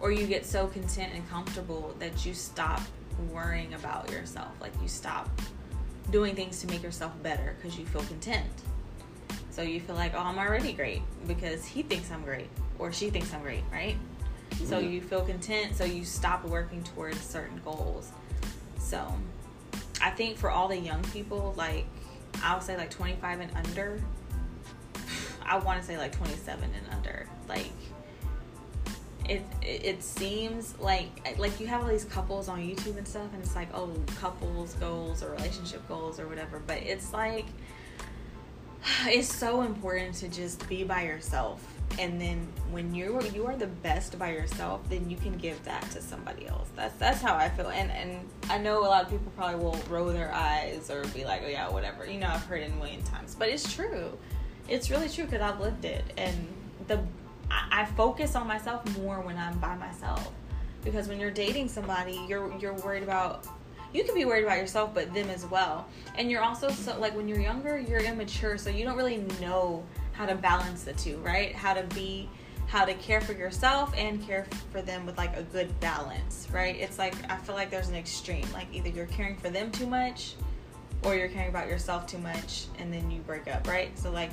or 0.00 0.12
you 0.12 0.26
get 0.26 0.46
so 0.46 0.66
content 0.66 1.12
and 1.14 1.28
comfortable 1.30 1.94
that 1.98 2.24
you 2.24 2.34
stop 2.34 2.82
worrying 3.32 3.74
about 3.74 4.10
yourself. 4.10 4.52
Like 4.60 4.72
you 4.80 4.88
stop 4.88 5.28
doing 6.10 6.34
things 6.34 6.60
to 6.60 6.66
make 6.66 6.82
yourself 6.82 7.12
better 7.22 7.54
because 7.56 7.78
you 7.78 7.86
feel 7.86 8.02
content. 8.02 8.48
So 9.50 9.62
you 9.62 9.80
feel 9.80 9.96
like, 9.96 10.14
oh, 10.14 10.18
I'm 10.20 10.38
already 10.38 10.72
great 10.72 11.02
because 11.26 11.64
he 11.64 11.82
thinks 11.82 12.10
I'm 12.10 12.22
great 12.22 12.48
or 12.78 12.92
she 12.92 13.10
thinks 13.10 13.32
I'm 13.34 13.42
great, 13.42 13.64
right? 13.72 13.96
So 14.64 14.80
Mhm. 14.80 14.90
you 14.92 15.00
feel 15.00 15.22
content, 15.22 15.76
so 15.76 15.84
you 15.84 16.04
stop 16.04 16.44
working 16.44 16.82
towards 16.82 17.20
certain 17.20 17.60
goals. 17.64 18.10
So 18.78 19.12
I 20.00 20.10
think 20.10 20.38
for 20.38 20.50
all 20.50 20.68
the 20.68 20.76
young 20.78 21.02
people, 21.04 21.54
like 21.56 21.86
I 22.42 22.54
would 22.54 22.62
say 22.62 22.76
like 22.76 22.90
25 22.90 23.40
and 23.40 23.56
under, 23.56 24.00
I 25.44 25.58
want 25.58 25.80
to 25.80 25.86
say 25.86 25.98
like 25.98 26.12
27 26.12 26.70
and 26.74 26.94
under. 26.94 27.26
Like 27.48 27.70
it, 29.30 29.44
it 29.62 30.02
seems 30.02 30.78
like 30.78 31.38
like 31.38 31.60
you 31.60 31.66
have 31.66 31.82
all 31.82 31.88
these 31.88 32.04
couples 32.04 32.48
on 32.48 32.58
YouTube 32.58 32.96
and 32.96 33.06
stuff, 33.06 33.32
and 33.32 33.42
it's 33.42 33.54
like 33.54 33.68
oh 33.74 33.94
couples 34.16 34.74
goals 34.74 35.22
or 35.22 35.30
relationship 35.30 35.86
goals 35.88 36.18
or 36.18 36.26
whatever. 36.26 36.60
But 36.66 36.78
it's 36.78 37.12
like 37.12 37.46
it's 39.06 39.32
so 39.32 39.62
important 39.62 40.14
to 40.16 40.28
just 40.28 40.68
be 40.68 40.84
by 40.84 41.04
yourself 41.04 41.64
and 41.98 42.20
then 42.20 42.46
when 42.70 42.94
you're 42.94 43.20
you 43.26 43.46
are 43.46 43.56
the 43.56 43.66
best 43.66 44.18
by 44.18 44.30
yourself 44.30 44.80
then 44.88 45.10
you 45.10 45.16
can 45.16 45.36
give 45.36 45.62
that 45.64 45.82
to 45.90 46.00
somebody 46.00 46.46
else 46.46 46.68
that's 46.76 46.94
that's 46.96 47.20
how 47.20 47.34
i 47.34 47.48
feel 47.48 47.68
and 47.70 47.90
and 47.90 48.20
i 48.48 48.56
know 48.56 48.80
a 48.80 48.86
lot 48.86 49.04
of 49.04 49.10
people 49.10 49.32
probably 49.36 49.62
will 49.62 49.78
roll 49.88 50.06
their 50.06 50.32
eyes 50.32 50.90
or 50.90 51.04
be 51.08 51.24
like 51.24 51.42
oh 51.44 51.48
yeah 51.48 51.68
whatever 51.68 52.06
you 52.06 52.18
know 52.18 52.28
i've 52.28 52.44
heard 52.44 52.62
it 52.62 52.70
a 52.70 52.74
million 52.76 53.02
times 53.02 53.34
but 53.34 53.48
it's 53.48 53.72
true 53.74 54.16
it's 54.68 54.88
really 54.88 55.08
true 55.08 55.24
because 55.24 55.40
i've 55.40 55.60
lived 55.60 55.84
it 55.84 56.04
and 56.16 56.46
the 56.86 57.00
I, 57.50 57.84
focus 57.96 58.36
on 58.36 58.46
myself 58.46 58.84
more 58.98 59.20
when 59.20 59.36
i'm 59.36 59.58
by 59.58 59.76
myself. 59.76 60.32
Because 60.84 61.08
when 61.08 61.20
you're 61.20 61.30
dating 61.30 61.68
somebody 61.68 62.20
you're 62.28 62.56
you're 62.58 62.74
worried 62.74 63.02
about 63.02 63.46
you 63.92 64.04
can 64.04 64.14
be 64.14 64.24
worried 64.24 64.44
about 64.44 64.58
yourself 64.58 64.94
but 64.94 65.12
them 65.12 65.28
as 65.30 65.44
well. 65.46 65.86
And 66.16 66.30
you're 66.30 66.42
also 66.42 66.70
so 66.70 66.98
like 66.98 67.14
when 67.16 67.28
you're 67.28 67.40
younger 67.40 67.78
you're 67.78 68.00
immature 68.00 68.58
so 68.58 68.70
you 68.70 68.84
don't 68.84 68.96
really 68.96 69.18
know 69.40 69.84
how 70.12 70.26
to 70.26 70.34
balance 70.34 70.84
the 70.84 70.92
two 70.94 71.18
right? 71.18 71.54
How 71.54 71.74
to 71.74 71.82
be 71.94 72.28
how 72.66 72.84
to 72.84 72.94
care 72.94 73.20
for 73.20 73.32
yourself 73.32 73.92
and 73.96 74.24
care 74.24 74.46
for 74.70 74.80
them 74.80 75.04
with 75.04 75.18
like 75.18 75.36
a 75.36 75.42
good 75.42 75.78
balance 75.80 76.46
right? 76.52 76.76
It's 76.76 76.98
like 76.98 77.14
i 77.30 77.36
feel 77.36 77.54
like 77.54 77.70
there's 77.70 77.88
an 77.88 77.96
extreme 77.96 78.46
like 78.52 78.68
either 78.72 78.88
you're 78.88 79.06
caring 79.06 79.36
for 79.36 79.50
them 79.50 79.70
too 79.70 79.86
much 79.86 80.34
or 81.02 81.14
you're 81.14 81.28
caring 81.28 81.48
about 81.48 81.66
yourself 81.68 82.06
too 82.06 82.18
much 82.18 82.66
and 82.78 82.92
then 82.92 83.10
you 83.10 83.20
break 83.20 83.48
up 83.48 83.66
right? 83.66 83.96
So 83.98 84.10
like 84.10 84.30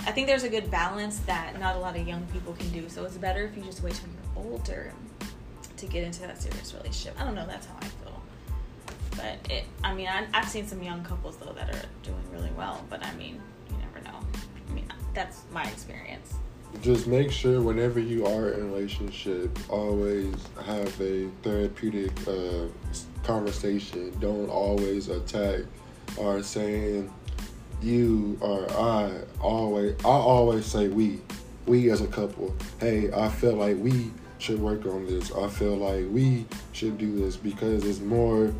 i 0.00 0.12
think 0.12 0.26
there's 0.26 0.44
a 0.44 0.48
good 0.48 0.70
balance 0.70 1.18
that 1.20 1.58
not 1.58 1.76
a 1.76 1.78
lot 1.78 1.96
of 1.96 2.06
young 2.06 2.24
people 2.26 2.52
can 2.54 2.70
do. 2.70 2.88
So 2.88 3.04
it's 3.04 3.16
better 3.16 3.44
if 3.44 3.56
you 3.56 3.62
just 3.62 3.82
wait 3.82 3.94
till 3.94 4.08
you're 4.08 4.52
older 4.52 4.92
to 5.76 5.86
get 5.86 6.04
into 6.04 6.20
that 6.22 6.40
serious 6.40 6.74
relationship. 6.74 7.20
I 7.20 7.24
don't 7.24 7.34
know 7.34 7.46
that's 7.46 7.66
how 7.66 7.76
i 7.80 7.84
feel. 7.84 8.22
But 9.16 9.50
it 9.50 9.64
i 9.82 9.94
mean 9.94 10.08
I, 10.08 10.26
i've 10.34 10.48
seen 10.48 10.66
some 10.66 10.82
young 10.82 11.04
couples 11.04 11.36
though 11.36 11.52
that 11.52 11.74
are 11.74 11.88
doing 12.02 12.24
really 12.32 12.50
well. 12.56 12.84
But 12.90 13.04
i 13.04 13.14
mean 13.14 13.40
you 13.70 13.76
never 13.78 14.04
know. 14.04 14.20
I 14.68 14.72
mean 14.72 14.86
that's 15.14 15.42
my 15.52 15.64
experience. 15.64 16.34
Just 16.82 17.06
make 17.06 17.30
sure 17.30 17.62
whenever 17.62 18.00
you 18.00 18.26
are 18.26 18.50
in 18.50 18.60
a 18.60 18.64
relationship, 18.64 19.56
always 19.70 20.34
have 20.66 21.00
a 21.00 21.28
therapeutic 21.42 22.10
uh, 22.26 22.66
conversation. 23.22 24.12
Don't 24.18 24.50
always 24.50 25.08
attack 25.08 25.60
or 26.16 26.42
saying 26.42 27.12
you 27.84 28.38
or 28.40 28.70
I. 28.72 29.12
Always, 29.40 29.94
I 30.04 30.08
always 30.08 30.64
say 30.64 30.88
we, 30.88 31.20
we 31.66 31.90
as 31.90 32.00
a 32.00 32.06
couple. 32.06 32.54
Hey, 32.80 33.12
I 33.12 33.28
feel 33.28 33.54
like 33.54 33.76
we 33.76 34.10
should 34.38 34.58
work 34.58 34.86
on 34.86 35.06
this. 35.06 35.32
I 35.32 35.48
feel 35.48 35.76
like 35.76 36.06
we 36.10 36.46
should 36.72 36.96
do 36.98 37.14
this 37.16 37.36
because 37.36 37.84
it's 37.84 38.00
more. 38.00 38.52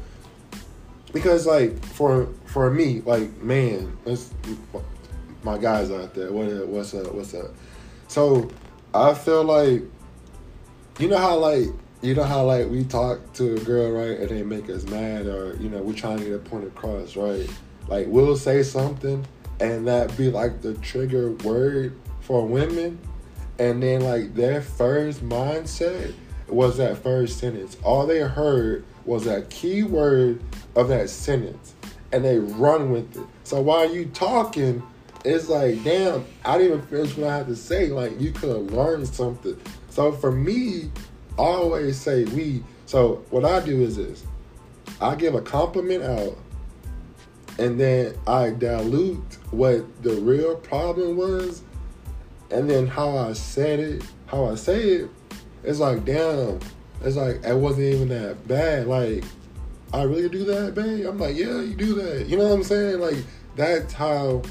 Because 1.13 1.47
like 1.47 1.83
for 1.85 2.29
for 2.45 2.71
me, 2.71 3.01
like 3.07 3.35
man, 3.43 3.97
my 5.43 5.59
guys 5.59 5.91
out 5.91 6.15
there. 6.15 6.33
What 6.33 6.67
what's 6.69 6.95
up? 6.95 7.15
What's 7.15 7.35
up? 7.35 7.55
So 8.09 8.51
I 8.93 9.15
feel 9.15 9.45
like 9.45 9.83
you 10.99 11.09
know 11.09 11.19
how 11.19 11.37
like 11.37 11.69
you 12.03 12.15
know 12.15 12.25
how 12.25 12.45
like 12.45 12.69
we 12.69 12.85
talk 12.85 13.33
to 13.35 13.55
a 13.55 13.61
girl 13.61 13.91
right 13.91 14.21
and 14.21 14.29
they 14.29 14.43
make 14.43 14.69
us 14.69 14.85
mad 14.85 15.27
or 15.27 15.57
you 15.57 15.69
know 15.69 15.83
we're 15.83 15.95
trying 15.95 16.19
to 16.19 16.25
get 16.25 16.35
a 16.35 16.39
point 16.39 16.67
across 16.67 17.17
right 17.17 17.49
like 17.89 18.07
we'll 18.09 18.37
say 18.37 18.63
something 18.63 19.25
and 19.61 19.87
that 19.87 20.17
be 20.17 20.31
like 20.31 20.61
the 20.63 20.75
trigger 20.75 21.33
word 21.33 21.97
for 22.21 22.47
women 22.47 22.99
and 23.59 23.83
then 23.83 24.01
like 24.01 24.35
their 24.35 24.61
first 24.61 25.23
mindset 25.23 26.13
was 26.49 26.77
that 26.77 26.97
first 26.99 27.39
sentence 27.39 27.77
all 27.83 28.07
they 28.07 28.21
heard 28.21 28.85
was 29.05 29.25
that 29.25 29.49
key 29.51 29.83
word 29.83 30.41
of 30.77 30.89
that 30.89 31.09
sentence 31.09 31.75
and 32.13 32.25
they 32.25 32.39
run 32.39 32.91
with 32.91 33.17
it 33.17 33.27
so 33.45 33.61
while 33.61 33.93
you 33.93 34.07
talking 34.07 34.83
it's 35.25 35.49
like, 35.49 35.83
damn, 35.83 36.27
I 36.45 36.59
didn't 36.59 36.75
even 36.75 36.87
finish 36.87 37.17
what 37.17 37.31
I 37.31 37.39
had 37.39 37.47
to 37.47 37.57
say. 37.57 37.89
Like, 37.89 38.21
you 38.21 38.31
could 38.31 38.51
have 38.51 38.73
learned 38.73 39.09
something. 39.09 39.59
So 39.89 40.13
for 40.13 40.31
me, 40.31 40.91
I 41.39 41.43
always 41.43 41.99
say 41.99 42.25
we. 42.25 42.63
So 42.87 43.25
what 43.31 43.45
I 43.45 43.61
do 43.61 43.81
is 43.81 43.97
this: 43.97 44.25
I 45.01 45.15
give 45.15 45.35
a 45.35 45.41
compliment 45.41 46.05
out, 46.05 46.37
and 47.59 47.79
then 47.81 48.15
I 48.27 48.51
dilute 48.51 49.39
what 49.51 50.03
the 50.03 50.15
real 50.15 50.57
problem 50.57 51.17
was, 51.17 51.63
and 52.51 52.69
then 52.69 52.87
how 52.87 53.17
I 53.17 53.33
said 53.33 53.81
it, 53.81 54.05
how 54.27 54.47
I 54.47 54.55
say 54.55 54.83
it. 54.83 55.11
It's 55.63 55.79
like, 55.79 56.05
damn, 56.05 56.61
it's 57.03 57.17
like 57.17 57.43
it 57.45 57.57
wasn't 57.57 57.95
even 57.95 58.09
that 58.09 58.47
bad. 58.47 58.87
Like, 58.87 59.25
I 59.93 60.03
really 60.03 60.29
do 60.29 60.45
that, 60.45 60.75
babe. 60.75 61.07
I'm 61.07 61.19
like, 61.19 61.37
yeah, 61.37 61.61
you 61.61 61.75
do 61.75 61.95
that. 61.95 62.27
You 62.27 62.37
know 62.37 62.49
what 62.49 62.55
I'm 62.55 62.65
saying? 62.65 63.01
Like, 63.01 63.17
that's 63.57 63.93
how 63.93 64.43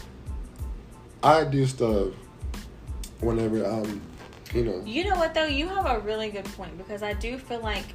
I 1.21 1.43
do 1.43 1.65
stuff 1.65 2.13
whenever 3.19 3.63
I'm 3.63 4.01
you 4.53 4.63
know. 4.63 4.83
You 4.85 5.09
know 5.09 5.15
what 5.15 5.33
though? 5.33 5.45
You 5.45 5.67
have 5.67 5.85
a 5.85 5.99
really 5.99 6.29
good 6.29 6.45
point 6.45 6.77
because 6.77 7.03
I 7.03 7.13
do 7.13 7.37
feel 7.37 7.61
like 7.61 7.85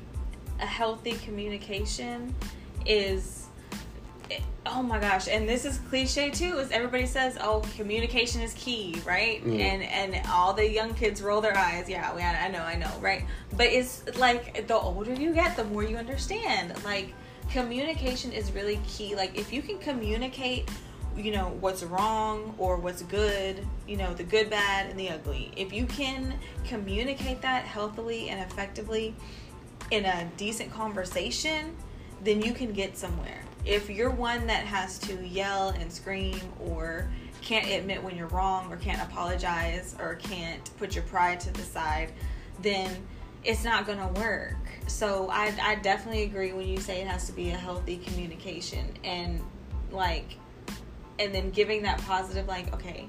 a 0.60 0.66
healthy 0.66 1.12
communication 1.12 2.34
is 2.84 3.47
oh 4.66 4.82
my 4.82 4.98
gosh 4.98 5.28
and 5.28 5.48
this 5.48 5.64
is 5.64 5.78
cliche 5.88 6.30
too 6.30 6.58
is 6.58 6.70
everybody 6.70 7.06
says 7.06 7.38
oh 7.40 7.62
communication 7.76 8.42
is 8.42 8.52
key 8.54 8.96
right? 9.06 9.42
Yeah. 9.44 9.64
and 9.64 9.82
and 10.14 10.26
all 10.28 10.52
the 10.52 10.68
young 10.68 10.94
kids 10.94 11.22
roll 11.22 11.40
their 11.40 11.56
eyes. 11.56 11.88
Yeah 11.88 12.14
we, 12.14 12.22
i 12.22 12.48
know 12.48 12.62
i 12.62 12.74
know 12.74 12.92
right? 13.00 13.24
But 13.56 13.66
it's 13.66 14.02
like 14.16 14.66
the 14.66 14.74
older 14.74 15.14
you 15.14 15.32
get 15.32 15.56
the 15.56 15.64
more 15.64 15.82
you 15.82 15.96
understand. 15.96 16.72
Like 16.84 17.14
communication 17.50 18.32
is 18.32 18.52
really 18.52 18.80
key. 18.86 19.14
Like 19.14 19.38
if 19.38 19.52
you 19.52 19.62
can 19.62 19.78
communicate 19.78 20.68
you 21.16 21.32
know 21.32 21.56
what's 21.60 21.82
wrong 21.82 22.54
or 22.58 22.76
what's 22.76 23.02
good 23.02 23.66
you 23.88 23.96
know 23.96 24.14
the 24.14 24.22
good 24.22 24.48
bad 24.48 24.88
and 24.88 24.98
the 24.98 25.10
ugly 25.10 25.50
if 25.56 25.72
you 25.72 25.84
can 25.86 26.38
communicate 26.64 27.42
that 27.42 27.64
healthily 27.64 28.28
and 28.28 28.40
effectively 28.40 29.14
in 29.90 30.04
a 30.04 30.30
decent 30.36 30.72
conversation 30.72 31.74
then 32.22 32.40
you 32.40 32.52
can 32.52 32.72
get 32.72 32.96
somewhere 32.96 33.42
if 33.64 33.90
you're 33.90 34.10
one 34.10 34.46
that 34.46 34.64
has 34.64 34.98
to 35.00 35.26
yell 35.26 35.70
and 35.70 35.92
scream 35.92 36.40
or 36.60 37.10
can't 37.42 37.68
admit 37.68 38.02
when 38.02 38.16
you're 38.16 38.28
wrong 38.28 38.72
or 38.72 38.76
can't 38.76 39.02
apologize 39.02 39.94
or 39.98 40.16
can't 40.16 40.70
put 40.78 40.94
your 40.94 41.04
pride 41.04 41.40
to 41.40 41.52
the 41.52 41.62
side 41.62 42.12
then 42.60 42.90
it's 43.44 43.64
not 43.64 43.86
going 43.86 43.98
to 43.98 44.20
work. 44.20 44.56
So 44.86 45.28
I, 45.30 45.54
I 45.62 45.74
definitely 45.76 46.24
agree 46.24 46.52
when 46.52 46.66
you 46.66 46.78
say 46.78 47.00
it 47.00 47.06
has 47.06 47.26
to 47.26 47.32
be 47.32 47.50
a 47.50 47.56
healthy 47.56 47.98
communication 47.98 48.94
and 49.04 49.40
like 49.90 50.36
and 51.18 51.34
then 51.34 51.50
giving 51.50 51.82
that 51.82 51.98
positive 52.02 52.46
like 52.46 52.72
okay 52.74 53.08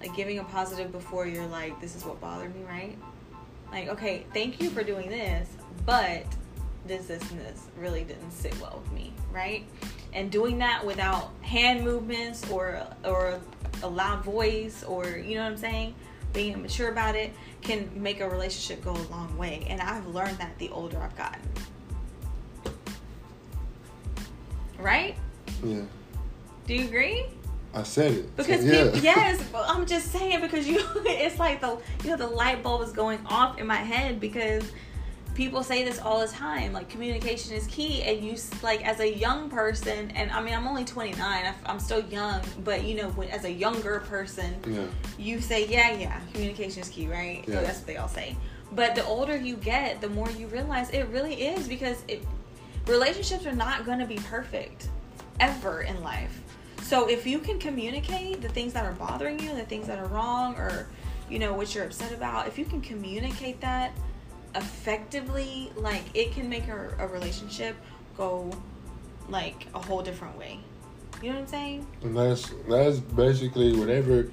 like 0.00 0.14
giving 0.14 0.38
a 0.38 0.44
positive 0.44 0.92
before 0.92 1.26
you're 1.26 1.46
like 1.46 1.80
this 1.80 1.96
is 1.96 2.04
what 2.04 2.20
bothered 2.20 2.54
me 2.54 2.62
right? 2.64 2.96
Like 3.72 3.88
okay 3.88 4.26
thank 4.32 4.62
you 4.62 4.70
for 4.70 4.82
doing 4.82 5.08
this 5.08 5.48
but 5.84 6.24
this 6.88 7.06
this 7.06 7.30
and 7.30 7.40
this 7.40 7.66
really 7.76 8.02
didn't 8.04 8.30
sit 8.30 8.58
well 8.60 8.80
with 8.82 8.92
me 8.92 9.12
right 9.32 9.64
and 10.12 10.30
doing 10.30 10.58
that 10.58 10.84
without 10.84 11.30
hand 11.42 11.84
movements 11.84 12.48
or 12.50 12.82
or 13.04 13.38
a 13.82 13.88
loud 13.88 14.24
voice 14.24 14.82
or 14.84 15.06
you 15.06 15.34
know 15.34 15.42
what 15.42 15.52
i'm 15.52 15.56
saying 15.56 15.94
being 16.32 16.52
immature 16.54 16.90
about 16.90 17.14
it 17.14 17.32
can 17.62 17.90
make 17.94 18.20
a 18.20 18.28
relationship 18.28 18.84
go 18.84 18.92
a 18.92 19.08
long 19.10 19.36
way 19.36 19.66
and 19.68 19.80
i've 19.80 20.06
learned 20.08 20.36
that 20.38 20.56
the 20.58 20.68
older 20.70 20.98
i've 20.98 21.16
gotten 21.16 21.40
right 24.78 25.16
Yeah. 25.62 25.82
do 26.66 26.74
you 26.74 26.84
agree 26.84 27.26
I 27.74 27.82
said 27.82 28.12
it. 28.12 28.36
because 28.36 28.64
yeah. 28.64 28.84
people, 28.84 28.98
yes, 29.02 29.42
I'm 29.54 29.86
just 29.86 30.10
saying 30.10 30.40
because 30.40 30.66
you, 30.66 30.80
it's 31.04 31.38
like 31.38 31.60
the 31.60 31.78
you 32.02 32.10
know 32.10 32.16
the 32.16 32.26
light 32.26 32.62
bulb 32.62 32.82
is 32.82 32.92
going 32.92 33.20
off 33.26 33.58
in 33.58 33.66
my 33.66 33.76
head 33.76 34.20
because 34.20 34.64
people 35.38 35.62
say 35.62 35.84
this 35.84 36.00
all 36.00 36.18
the 36.20 36.26
time. 36.26 36.72
Like 36.72 36.88
communication 36.90 37.54
is 37.54 37.64
key, 37.68 38.02
and 38.02 38.24
you 38.24 38.34
like 38.60 38.84
as 38.84 38.98
a 38.98 39.08
young 39.08 39.48
person, 39.48 40.10
and 40.10 40.32
I 40.32 40.42
mean 40.42 40.52
I'm 40.52 40.66
only 40.66 40.84
29, 40.84 41.16
I- 41.22 41.54
I'm 41.64 41.78
still 41.78 42.00
young, 42.00 42.42
but 42.64 42.82
you 42.82 42.96
know 42.96 43.08
when, 43.10 43.28
as 43.30 43.44
a 43.44 43.50
younger 43.52 44.00
person, 44.00 44.56
Yeah. 44.66 44.86
you 45.16 45.40
say 45.40 45.66
yeah 45.68 45.92
yeah 45.92 46.18
communication 46.34 46.82
is 46.82 46.88
key, 46.88 47.06
right? 47.06 47.44
So 47.46 47.52
Yeah. 47.52 47.60
that's 47.60 47.78
what 47.78 47.86
they 47.86 47.96
all 47.98 48.08
say. 48.08 48.36
But 48.72 48.96
the 48.96 49.04
older 49.06 49.36
you 49.36 49.54
get, 49.54 50.00
the 50.00 50.08
more 50.08 50.28
you 50.32 50.48
realize 50.48 50.90
it 50.90 51.06
really 51.06 51.34
is 51.34 51.68
because 51.68 52.02
it 52.08 52.26
relationships 52.88 53.46
are 53.46 53.52
not 53.66 53.86
going 53.86 54.00
to 54.00 54.06
be 54.06 54.16
perfect 54.16 54.88
ever 55.38 55.82
in 55.82 56.02
life. 56.02 56.40
So 56.82 57.08
if 57.08 57.26
you 57.28 57.38
can 57.38 57.60
communicate 57.60 58.40
the 58.42 58.48
things 58.48 58.72
that 58.72 58.84
are 58.84 58.92
bothering 58.92 59.38
you, 59.38 59.54
the 59.54 59.62
things 59.62 59.86
that 59.86 60.00
are 60.00 60.06
wrong, 60.08 60.56
or 60.56 60.88
you 61.30 61.38
know 61.38 61.54
what 61.54 61.72
you're 61.76 61.84
upset 61.84 62.12
about, 62.12 62.48
if 62.48 62.58
you 62.58 62.64
can 62.64 62.80
communicate 62.80 63.60
that 63.60 63.92
effectively, 64.58 65.72
like 65.76 66.02
it 66.14 66.32
can 66.32 66.48
make 66.48 66.68
a, 66.68 66.94
a 66.98 67.06
relationship 67.06 67.76
go 68.16 68.50
like 69.28 69.66
a 69.74 69.78
whole 69.78 70.02
different 70.02 70.36
way. 70.36 70.58
You 71.22 71.30
know 71.30 71.36
what 71.36 71.42
I'm 71.42 71.46
saying? 71.48 71.86
And 72.02 72.16
that's 72.16 72.52
that's 72.68 72.98
basically 72.98 73.74
whenever 73.74 74.30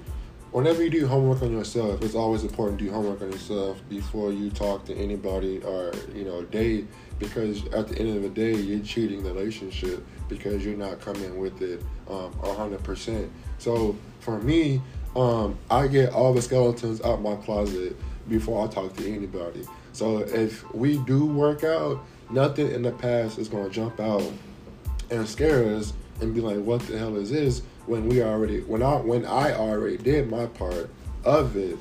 whenever 0.52 0.84
you 0.84 0.90
do 0.90 1.08
homework 1.08 1.42
on 1.42 1.52
yourself, 1.52 2.02
it's 2.02 2.16
always 2.16 2.44
important 2.44 2.80
to 2.80 2.86
do 2.86 2.92
homework 2.92 3.22
on 3.22 3.32
yourself 3.32 3.82
before 3.90 4.32
you 4.32 4.50
talk 4.50 4.86
to 4.86 4.96
anybody 4.96 5.62
or 5.64 5.92
you 6.14 6.24
know 6.24 6.44
date 6.44 6.88
because 7.20 7.66
at 7.68 7.88
the 7.88 7.98
end 7.98 8.16
of 8.16 8.22
the 8.22 8.30
day 8.30 8.54
you're 8.56 8.84
cheating 8.84 9.24
the 9.24 9.34
relationship 9.34 10.06
because 10.28 10.66
you're 10.66 10.78
not 10.78 11.00
coming 11.00 11.38
with 11.38 11.62
it 11.62 11.82
um 12.10 12.34
hundred 12.56 12.84
percent. 12.84 13.32
So 13.58 13.96
for 14.20 14.40
me, 14.40 14.82
um, 15.16 15.58
I 15.70 15.88
get 15.88 16.12
all 16.14 16.34
the 16.34 16.42
skeletons 16.42 17.02
out 17.02 17.22
my 17.22 17.36
closet 17.38 17.96
before 18.28 18.66
I 18.66 18.72
talk 18.72 18.96
to 18.98 19.08
anybody. 19.08 19.66
So 19.96 20.20
if 20.20 20.70
we 20.74 20.98
do 20.98 21.26
work 21.26 21.64
out, 21.64 22.04
nothing 22.30 22.70
in 22.70 22.82
the 22.82 22.92
past 22.92 23.40
is 23.40 23.48
gonna 23.48 23.70
jump 23.70 24.02
out 24.02 24.30
and 25.10 25.26
scare 25.26 25.64
us 25.74 25.94
and 26.20 26.36
be 26.36 26.42
like, 26.42 26.58
"What 26.58 26.82
the 26.82 26.98
hell 26.98 27.16
is 27.16 27.30
this?" 27.30 27.62
When 27.86 28.10
we 28.10 28.22
already, 28.22 28.60
when 28.60 28.84
I, 28.84 28.96
when 28.98 29.26
I 29.26 29.54
already 29.54 29.96
did 29.96 30.30
my 30.30 30.48
part 30.48 30.90
of 31.24 31.56
it, 31.56 31.78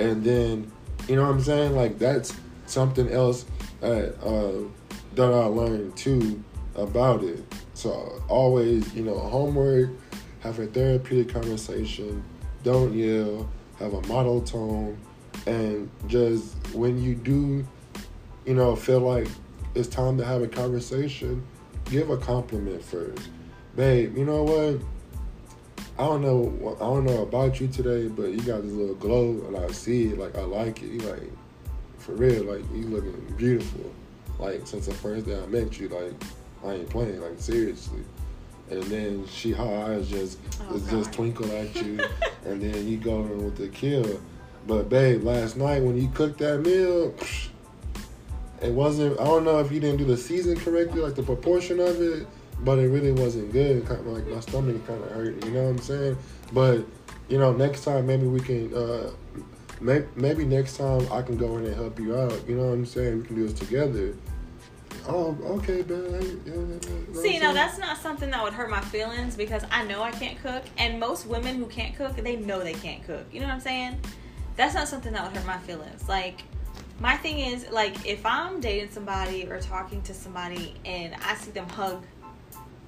and 0.00 0.24
then, 0.24 0.72
you 1.08 1.14
know 1.14 1.22
what 1.22 1.30
I'm 1.30 1.40
saying? 1.40 1.76
Like 1.76 2.00
that's 2.00 2.34
something 2.66 3.08
else 3.08 3.44
that 3.80 4.20
uh, 4.20 4.66
that 5.14 5.32
I 5.32 5.44
learned 5.44 5.96
too 5.96 6.42
about 6.74 7.22
it. 7.22 7.44
So 7.74 8.20
always, 8.28 8.92
you 8.92 9.04
know, 9.04 9.20
homework, 9.20 9.90
have 10.40 10.58
a 10.58 10.66
therapeutic 10.66 11.32
conversation, 11.32 12.24
don't 12.64 12.92
yell, 12.92 13.48
have 13.78 13.92
a 13.92 14.02
model 14.08 14.40
tone, 14.40 14.98
and 15.46 15.90
just 16.06 16.54
when 16.74 17.02
you 17.02 17.14
do, 17.14 17.66
you 18.46 18.54
know, 18.54 18.76
feel 18.76 19.00
like 19.00 19.28
it's 19.74 19.88
time 19.88 20.18
to 20.18 20.24
have 20.24 20.42
a 20.42 20.48
conversation, 20.48 21.44
give 21.86 22.10
a 22.10 22.16
compliment 22.16 22.82
first. 22.82 23.28
Babe, 23.76 24.16
you 24.16 24.24
know 24.24 24.42
what? 24.44 24.80
I 25.98 26.06
don't 26.06 26.22
know 26.22 26.76
I 26.76 26.84
don't 26.84 27.04
know 27.04 27.22
about 27.22 27.60
you 27.60 27.68
today, 27.68 28.08
but 28.08 28.30
you 28.30 28.40
got 28.40 28.62
this 28.62 28.72
little 28.72 28.94
glow 28.94 29.42
and 29.46 29.56
I 29.56 29.70
see 29.72 30.08
it, 30.08 30.18
like 30.18 30.36
I 30.36 30.42
like 30.42 30.82
it. 30.82 30.90
You 30.90 31.00
like 31.00 31.30
for 31.98 32.12
real, 32.12 32.44
like 32.44 32.64
you 32.74 32.86
looking 32.86 33.34
beautiful. 33.36 33.92
Like 34.38 34.66
since 34.66 34.86
the 34.86 34.94
first 34.94 35.26
day 35.26 35.40
I 35.40 35.46
met 35.46 35.78
you, 35.78 35.88
like 35.88 36.14
I 36.64 36.74
ain't 36.74 36.90
playing, 36.90 37.20
like 37.20 37.38
seriously. 37.38 38.02
And 38.70 38.82
then 38.84 39.26
she 39.26 39.52
her 39.52 39.84
eyes 39.86 40.08
just 40.08 40.38
Oh, 40.68 40.74
just, 40.74 40.90
just 40.90 41.12
twinkle 41.12 41.50
at 41.52 41.74
you 41.76 42.00
and 42.44 42.60
then 42.60 42.88
you 42.88 42.96
go 42.96 43.20
in 43.20 43.44
with 43.44 43.56
the 43.56 43.68
kill. 43.68 44.20
But 44.66 44.88
babe, 44.88 45.22
last 45.24 45.56
night 45.56 45.82
when 45.82 45.96
you 45.96 46.08
cooked 46.08 46.38
that 46.38 46.58
meal, 46.58 47.14
it 48.60 48.72
wasn't. 48.72 49.18
I 49.20 49.24
don't 49.24 49.44
know 49.44 49.58
if 49.58 49.72
you 49.72 49.80
didn't 49.80 49.98
do 49.98 50.04
the 50.04 50.16
season 50.16 50.56
correctly, 50.58 51.00
like 51.00 51.14
the 51.14 51.22
proportion 51.22 51.80
of 51.80 52.00
it, 52.00 52.26
but 52.60 52.78
it 52.78 52.88
really 52.88 53.12
wasn't 53.12 53.52
good. 53.52 53.84
Kind 53.86 54.00
of 54.00 54.06
like 54.06 54.26
my 54.26 54.40
stomach 54.40 54.86
kind 54.86 55.02
of 55.02 55.10
hurt. 55.10 55.44
You 55.44 55.50
know 55.50 55.64
what 55.64 55.70
I'm 55.70 55.78
saying? 55.78 56.16
But 56.52 56.86
you 57.28 57.38
know, 57.38 57.52
next 57.52 57.84
time 57.84 58.06
maybe 58.06 58.26
we 58.26 58.40
can. 58.40 58.74
uh 58.74 59.10
Maybe, 59.82 60.06
maybe 60.14 60.44
next 60.44 60.76
time 60.76 61.08
I 61.10 61.22
can 61.22 61.36
go 61.36 61.56
in 61.56 61.66
and 61.66 61.74
help 61.74 61.98
you 61.98 62.16
out. 62.16 62.48
You 62.48 62.56
know 62.56 62.66
what 62.66 62.74
I'm 62.74 62.86
saying? 62.86 63.18
We 63.18 63.26
can 63.26 63.34
do 63.34 63.48
this 63.48 63.58
together. 63.58 64.14
Oh, 65.08 65.36
okay, 65.42 65.82
babe. 65.82 65.98
Yeah, 65.98 66.06
yeah, 66.06 66.20
yeah, 66.20 66.52
you 66.52 66.52
know 66.52 66.78
what 67.08 67.16
See, 67.16 67.38
now 67.40 67.52
that's 67.52 67.78
not 67.78 67.98
something 67.98 68.30
that 68.30 68.42
would 68.44 68.52
hurt 68.52 68.70
my 68.70 68.80
feelings 68.80 69.34
because 69.34 69.64
I 69.72 69.84
know 69.84 70.00
I 70.00 70.12
can't 70.12 70.40
cook, 70.40 70.62
and 70.78 71.00
most 71.00 71.26
women 71.26 71.56
who 71.56 71.66
can't 71.66 71.96
cook, 71.96 72.14
they 72.16 72.36
know 72.36 72.62
they 72.62 72.74
can't 72.74 73.04
cook. 73.04 73.26
You 73.32 73.40
know 73.40 73.46
what 73.46 73.54
I'm 73.54 73.60
saying? 73.60 73.98
That's 74.56 74.74
not 74.74 74.88
something 74.88 75.12
that 75.12 75.24
would 75.24 75.36
hurt 75.36 75.46
my 75.46 75.58
feelings. 75.58 76.08
Like, 76.08 76.42
my 77.00 77.16
thing 77.16 77.40
is, 77.40 77.70
like, 77.70 78.06
if 78.06 78.24
I'm 78.26 78.60
dating 78.60 78.90
somebody 78.90 79.46
or 79.46 79.60
talking 79.60 80.02
to 80.02 80.14
somebody 80.14 80.74
and 80.84 81.14
I 81.22 81.34
see 81.34 81.50
them 81.50 81.68
hug 81.68 82.04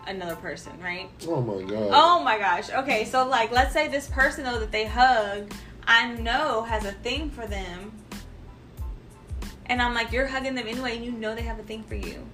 another 0.07 0.37
person, 0.37 0.73
right? 0.83 1.09
Oh 1.27 1.41
my 1.41 1.63
god. 1.63 1.91
Oh 1.93 2.23
my 2.23 2.39
gosh. 2.39 2.71
Okay, 2.71 3.05
so 3.05 3.27
like, 3.27 3.51
let's 3.53 3.73
say 3.73 3.89
this 3.89 4.09
person 4.09 4.45
though 4.45 4.61
that 4.61 4.73
they 4.73 4.85
hug, 4.85 5.53
I 5.87 6.13
know 6.15 6.63
has 6.63 6.85
a 6.85 6.93
thing 6.93 7.31
for 7.31 7.47
them, 7.47 7.93
and 9.67 9.81
I'm 9.81 9.95
like, 9.95 10.13
you're 10.13 10.27
hugging 10.27 10.55
them 10.55 10.67
anyway, 10.67 10.97
and 10.97 11.05
you 11.05 11.13
know 11.13 11.35
they 11.35 11.43
have 11.43 11.59
a 11.59 11.63
thing 11.63 11.83
for 11.83 11.95
you. 11.95 12.27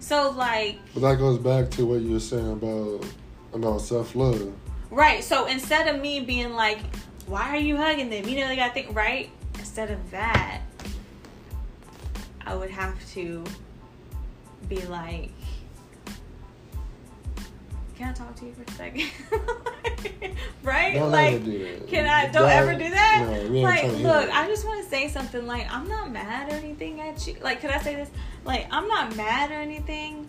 So 0.00 0.30
like, 0.30 0.78
But 0.94 1.00
that 1.00 1.18
goes 1.18 1.38
back 1.38 1.70
to 1.72 1.86
what 1.86 2.00
you 2.00 2.12
were 2.14 2.20
saying 2.20 2.52
about 2.52 3.04
about 3.52 3.80
self 3.80 4.14
love. 4.14 4.52
Right. 4.90 5.22
So 5.24 5.46
instead 5.46 5.88
of 5.88 6.00
me 6.00 6.20
being 6.20 6.54
like, 6.54 6.80
why 7.26 7.50
are 7.50 7.60
you 7.60 7.76
hugging 7.76 8.10
them? 8.10 8.28
You 8.28 8.40
know, 8.40 8.48
they 8.48 8.56
got 8.56 8.68
to 8.68 8.74
think, 8.74 8.94
right? 8.94 9.30
Instead 9.58 9.90
of 9.90 10.10
that, 10.10 10.62
I 12.44 12.54
would 12.54 12.70
have 12.70 12.94
to 13.12 13.44
be 14.68 14.80
like, 14.86 15.30
can 17.96 18.08
I 18.08 18.12
talk 18.12 18.34
to 18.36 18.46
you 18.46 18.52
for 18.52 18.62
a 18.62 18.74
second? 18.74 19.10
right? 20.62 20.94
Don't 20.94 21.12
like, 21.12 21.44
do 21.44 21.80
can 21.86 22.06
I? 22.06 22.28
Don't 22.28 22.48
ever 22.48 22.74
do 22.74 22.90
that. 22.90 23.26
No, 23.26 23.60
like, 23.60 23.80
trying 23.80 23.90
to 23.90 23.96
hear 23.98 24.06
look. 24.08 24.30
I 24.30 24.46
just 24.48 24.66
want 24.66 24.82
to 24.82 24.90
say 24.90 25.08
something. 25.08 25.46
Like, 25.46 25.72
I'm 25.72 25.88
not 25.88 26.10
mad 26.10 26.50
or 26.50 26.56
anything 26.56 27.00
at 27.00 27.26
you. 27.26 27.36
Like, 27.42 27.60
could 27.60 27.70
I 27.70 27.80
say 27.80 27.94
this? 27.94 28.10
Like, 28.44 28.66
I'm 28.70 28.88
not 28.88 29.14
mad 29.16 29.50
or 29.50 29.54
anything, 29.54 30.26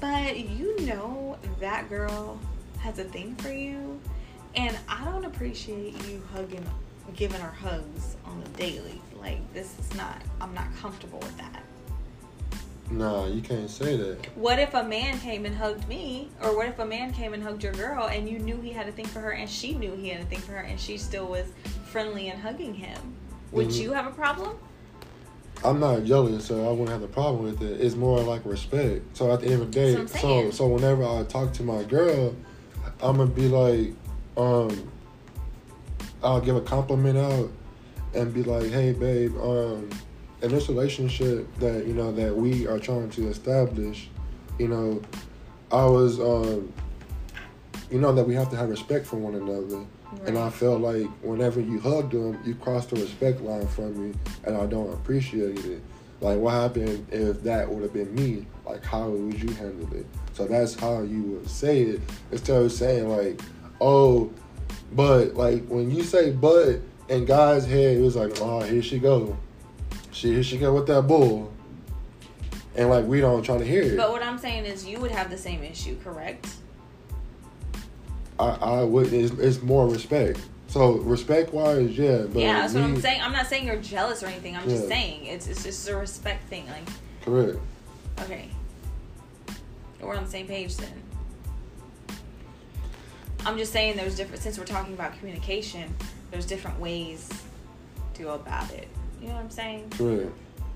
but 0.00 0.38
you 0.38 0.78
know 0.80 1.38
that 1.60 1.88
girl 1.88 2.38
has 2.80 2.98
a 2.98 3.04
thing 3.04 3.34
for 3.36 3.52
you, 3.52 4.00
and 4.58 4.76
I 4.88 5.04
don't 5.04 5.24
appreciate 5.24 5.94
you 6.08 6.20
hugging 6.34 6.66
giving 7.16 7.40
her 7.40 7.50
hugs 7.50 8.16
on 8.26 8.42
the 8.42 8.48
daily. 8.50 9.00
Like 9.18 9.38
this 9.54 9.78
is 9.78 9.94
not. 9.96 10.20
I'm 10.40 10.52
not 10.52 10.66
comfortable 10.76 11.20
with 11.20 11.36
that. 11.38 11.62
Nah, 12.90 13.26
you 13.26 13.40
can't 13.42 13.70
say 13.70 13.96
that. 13.96 14.26
What 14.36 14.58
if 14.58 14.74
a 14.74 14.82
man 14.82 15.18
came 15.20 15.44
and 15.44 15.54
hugged 15.54 15.86
me, 15.88 16.30
or 16.42 16.56
what 16.56 16.68
if 16.68 16.78
a 16.78 16.86
man 16.86 17.12
came 17.12 17.34
and 17.34 17.42
hugged 17.42 17.62
your 17.62 17.74
girl, 17.74 18.08
and 18.08 18.28
you 18.28 18.38
knew 18.38 18.60
he 18.60 18.70
had 18.70 18.88
a 18.88 18.92
thing 18.92 19.04
for 19.06 19.20
her, 19.20 19.32
and 19.32 19.48
she 19.48 19.74
knew 19.74 19.94
he 19.94 20.08
had 20.08 20.22
a 20.22 20.24
thing 20.24 20.38
for 20.38 20.52
her, 20.52 20.60
and 20.60 20.80
she 20.80 20.96
still 20.96 21.26
was 21.26 21.46
friendly 21.86 22.30
and 22.30 22.40
hugging 22.40 22.74
him? 22.74 22.98
Would 23.52 23.68
Mhm. 23.68 23.80
you 23.80 23.92
have 23.92 24.06
a 24.06 24.10
problem? 24.10 24.56
I'm 25.64 25.80
not 25.80 26.04
jealous, 26.04 26.46
so 26.46 26.66
I 26.66 26.70
wouldn't 26.70 26.88
have 26.88 27.02
a 27.02 27.08
problem 27.08 27.42
with 27.42 27.62
it. 27.62 27.80
It's 27.80 27.96
more 27.96 28.20
like 28.20 28.42
respect. 28.44 29.16
So 29.16 29.32
at 29.32 29.40
the 29.40 29.46
end 29.48 29.62
of 29.62 29.72
the 29.72 29.80
day, 29.80 29.94
That's 29.94 30.14
what 30.14 30.24
I'm 30.24 30.50
so 30.52 30.56
so 30.56 30.66
whenever 30.68 31.04
I 31.04 31.24
talk 31.24 31.52
to 31.54 31.62
my 31.62 31.82
girl, 31.82 32.34
I'm 33.02 33.16
gonna 33.16 33.26
be 33.26 33.48
like, 33.48 33.92
um, 34.38 34.90
I'll 36.22 36.40
give 36.40 36.56
a 36.56 36.60
compliment 36.60 37.18
out 37.18 37.50
and 38.14 38.32
be 38.32 38.42
like, 38.42 38.70
hey 38.70 38.92
babe, 38.92 39.36
um, 39.36 39.90
in 40.40 40.50
this 40.50 40.68
relationship 40.68 41.46
that 41.58 41.86
you 41.86 41.92
know 41.92 42.12
that 42.12 42.34
we 42.34 42.66
are 42.66 42.78
trying 42.78 43.10
to 43.10 43.28
establish, 43.28 44.08
you 44.58 44.68
know, 44.68 45.02
I 45.70 45.84
was 45.84 46.20
um, 46.20 46.72
you 47.90 47.98
know 47.98 48.12
that 48.12 48.24
we 48.24 48.34
have 48.34 48.50
to 48.50 48.56
have 48.56 48.68
respect 48.68 49.06
for 49.06 49.16
one 49.16 49.34
another. 49.34 49.84
And 50.24 50.38
I 50.38 50.48
felt 50.48 50.80
like 50.80 51.06
whenever 51.22 51.60
you 51.60 51.78
hugged 51.78 52.12
them, 52.12 52.40
you 52.42 52.54
crossed 52.54 52.90
the 52.90 52.96
respect 52.96 53.42
line 53.42 53.66
from 53.66 54.08
me, 54.08 54.14
and 54.44 54.56
I 54.56 54.64
don't 54.64 54.90
appreciate 54.94 55.62
it. 55.66 55.82
Like, 56.22 56.38
what 56.38 56.52
happened 56.52 57.06
if 57.12 57.42
that 57.42 57.68
would 57.68 57.82
have 57.82 57.92
been 57.92 58.14
me? 58.14 58.46
Like, 58.64 58.82
how 58.82 59.10
would 59.10 59.40
you 59.40 59.50
handle 59.54 59.94
it? 59.94 60.06
So 60.32 60.46
that's 60.46 60.74
how 60.74 61.02
you 61.02 61.22
would 61.22 61.48
say 61.48 61.82
it 61.82 62.00
instead 62.32 62.62
of 62.62 62.72
saying 62.72 63.08
like, 63.08 63.40
"Oh, 63.80 64.30
but 64.92 65.34
like 65.34 65.66
when 65.66 65.90
you 65.90 66.02
say 66.02 66.30
but 66.30 66.80
in 67.08 67.24
God's 67.24 67.66
head, 67.66 67.96
it 67.96 68.00
was 68.00 68.16
like, 68.16 68.40
oh, 68.40 68.60
here 68.60 68.82
she 68.82 68.98
go, 68.98 69.36
she 70.10 70.32
here 70.32 70.42
she 70.42 70.58
go 70.58 70.74
with 70.74 70.86
that 70.86 71.02
bull, 71.02 71.52
and 72.76 72.88
like 72.90 73.04
we 73.06 73.20
don't 73.20 73.42
try 73.42 73.58
to 73.58 73.64
hear 73.64 73.82
it. 73.82 73.96
But 73.96 74.10
what 74.10 74.22
I'm 74.22 74.38
saying 74.38 74.64
is, 74.64 74.86
you 74.86 74.98
would 75.00 75.10
have 75.10 75.30
the 75.30 75.38
same 75.38 75.62
issue, 75.62 75.96
correct? 76.02 76.48
I 78.38 78.48
I 78.48 78.82
would. 78.82 79.12
It's, 79.12 79.32
it's 79.32 79.62
more 79.62 79.88
respect. 79.88 80.40
So 80.68 80.92
respect 80.98 81.52
wise, 81.52 81.96
yeah. 81.96 82.26
But 82.30 82.42
yeah, 82.42 82.60
that's 82.60 82.74
what 82.74 82.82
I'm 82.82 83.00
saying. 83.00 83.22
I'm 83.22 83.32
not 83.32 83.46
saying 83.46 83.66
you're 83.66 83.76
jealous 83.76 84.22
or 84.22 84.26
anything. 84.26 84.54
I'm 84.56 84.68
just 84.68 84.86
saying 84.86 85.24
it's 85.24 85.46
it's 85.46 85.64
just 85.64 85.88
a 85.88 85.96
respect 85.96 86.48
thing. 86.48 86.66
Like, 86.66 86.84
Correct. 87.22 87.58
okay, 88.20 88.48
we're 90.00 90.14
on 90.14 90.24
the 90.24 90.30
same 90.30 90.46
page 90.46 90.76
then. 90.76 90.92
I'm 93.48 93.56
just 93.56 93.72
saying 93.72 93.96
there's 93.96 94.14
different. 94.14 94.42
Since 94.42 94.58
we're 94.58 94.66
talking 94.66 94.92
about 94.92 95.18
communication, 95.18 95.94
there's 96.30 96.44
different 96.44 96.78
ways 96.78 97.30
to 98.12 98.22
go 98.22 98.34
about 98.34 98.70
it. 98.74 98.88
You 99.22 99.28
know 99.28 99.34
what 99.36 99.44
I'm 99.44 99.50
saying? 99.50 99.88
Correct. 99.88 100.30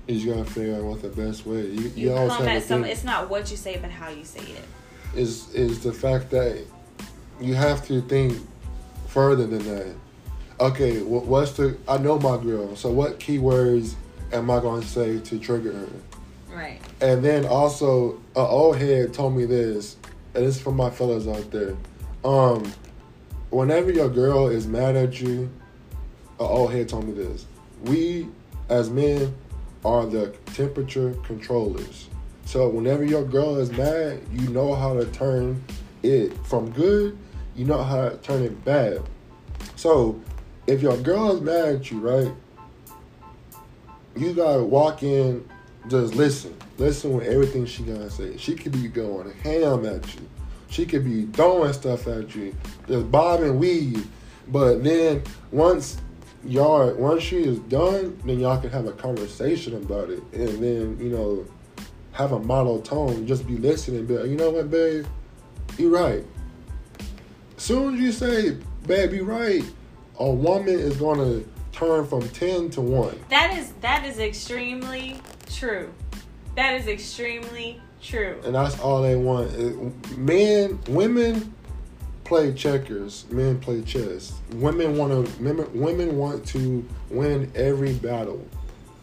You 0.07 0.15
just 0.15 0.25
gotta 0.25 0.43
figure 0.43 0.75
out 0.77 0.83
what 0.83 1.01
the 1.03 1.09
best 1.09 1.45
way. 1.45 1.67
You, 1.67 1.81
you, 1.81 1.91
You 1.95 2.13
always 2.13 2.33
come 2.33 2.47
have 2.47 2.57
at 2.57 2.61
to 2.63 2.67
some. 2.67 2.83
It's 2.83 3.03
not 3.03 3.29
what 3.29 3.51
you 3.51 3.57
say, 3.57 3.77
but 3.77 3.91
how 3.91 4.09
you 4.09 4.25
say 4.25 4.41
it. 4.41 4.65
is 5.15 5.53
is 5.53 5.83
the 5.83 5.93
fact 5.93 6.31
that 6.31 6.65
you 7.39 7.53
have 7.53 7.85
to 7.89 8.01
think 8.01 8.39
further 9.07 9.45
than 9.45 9.63
that. 9.67 9.93
Okay, 10.59 11.03
what, 11.03 11.25
what's 11.25 11.51
the? 11.51 11.77
I 11.87 11.99
know 11.99 12.17
my 12.17 12.41
girl, 12.41 12.75
so 12.75 12.89
what 12.89 13.19
keywords 13.19 13.93
am 14.31 14.49
I 14.49 14.59
going 14.59 14.81
to 14.81 14.87
say 14.87 15.19
to 15.19 15.37
trigger 15.37 15.73
her? 15.73 15.89
Right. 16.49 16.79
And 17.01 17.23
then 17.23 17.45
also, 17.45 18.13
an 18.13 18.21
old 18.35 18.77
head 18.77 19.13
told 19.13 19.35
me 19.35 19.45
this, 19.45 19.95
and 20.33 20.43
it's 20.43 20.59
for 20.59 20.71
my 20.71 20.89
fellas 20.89 21.27
out 21.27 21.51
there. 21.51 21.75
Um, 22.23 22.71
whenever 23.49 23.91
your 23.91 24.09
girl 24.09 24.47
is 24.47 24.67
mad 24.67 24.95
at 24.95 25.19
you, 25.19 25.49
an 26.39 26.47
old 26.47 26.71
head 26.71 26.89
told 26.89 27.07
me 27.07 27.13
this. 27.13 27.45
We, 27.83 28.27
as 28.69 28.89
men, 28.89 29.35
are 29.85 30.05
the 30.05 30.29
temperature 30.53 31.15
controllers. 31.23 32.07
So 32.45 32.69
whenever 32.69 33.03
your 33.03 33.23
girl 33.23 33.57
is 33.57 33.71
mad, 33.71 34.21
you 34.31 34.47
know 34.49 34.73
how 34.73 34.93
to 34.93 35.05
turn 35.07 35.63
it 36.01 36.33
from 36.45 36.71
good. 36.71 37.17
You 37.55 37.65
know 37.65 37.83
how 37.83 38.09
to 38.09 38.17
turn 38.17 38.43
it 38.43 38.63
bad. 38.65 39.01
So 39.75 40.19
if 40.67 40.81
your 40.81 40.97
girl 40.97 41.35
is 41.35 41.41
mad 41.41 41.75
at 41.75 41.91
you, 41.91 41.99
right? 41.99 42.33
You 44.15 44.33
gotta 44.33 44.63
walk 44.63 45.03
in, 45.03 45.47
just 45.87 46.15
listen. 46.15 46.55
Listen 46.77 47.13
with 47.13 47.27
everything 47.27 47.65
she 47.65 47.83
gotta 47.83 48.09
say. 48.09 48.37
She 48.37 48.55
could 48.55 48.71
be 48.71 48.87
going 48.87 49.31
ham 49.39 49.85
at 49.85 50.15
you. 50.15 50.21
She 50.73 50.87
could 50.87 51.05
be 51.05 51.27
throwing 51.27 51.71
stuff 51.71 52.07
at 52.07 52.33
you, 52.33 52.55
just 52.87 53.11
bob 53.11 53.41
and 53.41 53.59
weave. 53.59 54.07
But 54.47 54.83
then 54.83 55.21
once 55.51 55.97
y'all, 56.43 56.91
once 56.95 57.21
she 57.21 57.43
is 57.43 57.59
done, 57.59 58.19
then 58.25 58.39
y'all 58.39 58.59
can 58.59 58.71
have 58.71 58.87
a 58.87 58.91
conversation 58.91 59.75
about 59.75 60.09
it, 60.09 60.23
and 60.33 60.63
then 60.63 60.97
you 60.99 61.09
know, 61.09 61.45
have 62.13 62.31
a 62.31 62.39
model 62.39 62.81
tone. 62.81 63.27
Just 63.27 63.45
be 63.45 63.55
listening, 63.55 64.07
like, 64.07 64.25
you 64.25 64.35
know 64.35 64.49
what, 64.49 64.71
babe, 64.71 65.05
you 65.77 65.95
right. 65.95 66.25
Soon 67.57 67.93
as 67.93 67.99
you 67.99 68.11
say, 68.11 68.57
babe, 68.87 69.13
you 69.13 69.25
right, 69.25 69.63
a 70.17 70.27
woman 70.27 70.79
is 70.79 70.97
gonna 70.97 71.43
turn 71.71 72.07
from 72.07 72.27
ten 72.29 72.71
to 72.71 72.81
one. 72.81 73.23
That 73.29 73.55
is 73.55 73.73
that 73.81 74.05
is 74.05 74.17
extremely 74.17 75.21
true. 75.51 75.93
That 76.55 76.73
is 76.73 76.87
extremely 76.87 77.79
true. 78.03 78.39
and 78.45 78.53
that's 78.55 78.79
all 78.79 79.01
they 79.01 79.15
want. 79.15 80.17
Men, 80.17 80.79
women 80.87 81.53
play 82.23 82.53
checkers. 82.53 83.25
Men 83.29 83.59
play 83.59 83.81
chess. 83.81 84.33
Women 84.53 84.97
want 84.97 85.25
to. 85.25 85.43
Women, 85.43 85.79
women 85.79 86.17
want 86.17 86.45
to 86.47 86.87
win 87.09 87.51
every 87.55 87.93
battle. 87.93 88.45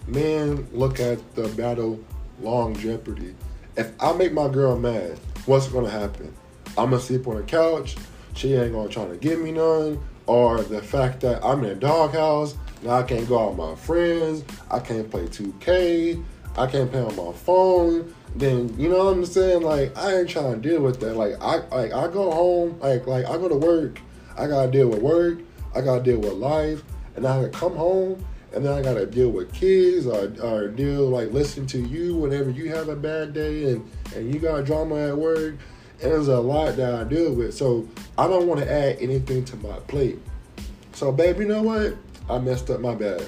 Men 0.06 0.68
look 0.72 1.00
at 1.00 1.34
the 1.34 1.48
battle 1.48 1.98
long 2.40 2.74
jeopardy. 2.76 3.34
If 3.76 3.92
I 4.00 4.12
make 4.12 4.32
my 4.32 4.48
girl 4.48 4.78
mad, 4.78 5.18
what's 5.46 5.68
gonna 5.68 5.90
happen? 5.90 6.34
I'm 6.78 6.90
gonna 6.90 7.00
sleep 7.00 7.26
on 7.26 7.36
the 7.36 7.42
couch. 7.42 7.96
She 8.34 8.54
ain't 8.54 8.72
gonna 8.72 8.88
try 8.88 9.06
to 9.06 9.16
give 9.16 9.40
me 9.40 9.52
none. 9.52 10.00
Or 10.26 10.62
the 10.62 10.80
fact 10.80 11.20
that 11.20 11.44
I'm 11.44 11.64
in 11.64 11.70
a 11.70 11.74
doghouse. 11.74 12.56
Now 12.82 12.98
I 12.98 13.02
can't 13.02 13.28
go 13.28 13.38
out 13.38 13.48
with 13.50 13.58
my 13.58 13.74
friends. 13.74 14.44
I 14.70 14.78
can't 14.78 15.10
play 15.10 15.26
2K. 15.26 16.22
I 16.60 16.66
can't 16.66 16.92
pay 16.92 17.00
on 17.00 17.16
my 17.16 17.32
phone. 17.32 18.14
Then 18.36 18.78
you 18.78 18.90
know 18.90 19.06
what 19.06 19.16
I'm 19.16 19.24
saying? 19.24 19.62
Like 19.62 19.96
I 19.96 20.18
ain't 20.18 20.28
trying 20.28 20.60
to 20.60 20.68
deal 20.68 20.82
with 20.82 21.00
that. 21.00 21.16
Like 21.16 21.40
I 21.40 21.56
like 21.74 21.94
I 21.94 22.06
go 22.08 22.30
home. 22.30 22.78
Like 22.80 23.06
like 23.06 23.24
I 23.24 23.38
go 23.38 23.48
to 23.48 23.56
work. 23.56 23.98
I 24.36 24.46
gotta 24.46 24.70
deal 24.70 24.88
with 24.88 25.00
work. 25.00 25.38
I 25.74 25.80
gotta 25.80 26.02
deal 26.02 26.18
with 26.18 26.34
life. 26.34 26.82
And 27.16 27.26
I 27.26 27.40
gotta 27.40 27.48
come 27.48 27.76
home. 27.76 28.22
And 28.52 28.62
then 28.62 28.74
I 28.74 28.82
gotta 28.82 29.06
deal 29.06 29.30
with 29.30 29.54
kids 29.54 30.06
or, 30.06 30.34
or 30.42 30.68
deal 30.68 31.08
like 31.08 31.32
listen 31.32 31.66
to 31.68 31.80
you 31.80 32.14
whenever 32.14 32.50
you 32.50 32.68
have 32.74 32.90
a 32.90 32.96
bad 32.96 33.32
day 33.32 33.72
and 33.72 33.90
and 34.14 34.34
you 34.34 34.38
got 34.38 34.66
drama 34.66 35.08
at 35.08 35.16
work. 35.16 35.54
And 36.02 36.12
there's 36.12 36.28
a 36.28 36.40
lot 36.40 36.76
that 36.76 36.94
I 36.94 37.04
deal 37.04 37.32
with. 37.32 37.54
So 37.54 37.88
I 38.18 38.26
don't 38.26 38.46
want 38.46 38.60
to 38.60 38.70
add 38.70 38.98
anything 39.00 39.46
to 39.46 39.56
my 39.56 39.78
plate. 39.88 40.18
So 40.92 41.10
babe, 41.10 41.38
you 41.38 41.48
know 41.48 41.62
what? 41.62 41.96
I 42.28 42.38
messed 42.38 42.68
up 42.68 42.80
my 42.80 42.94
bad. 42.94 43.24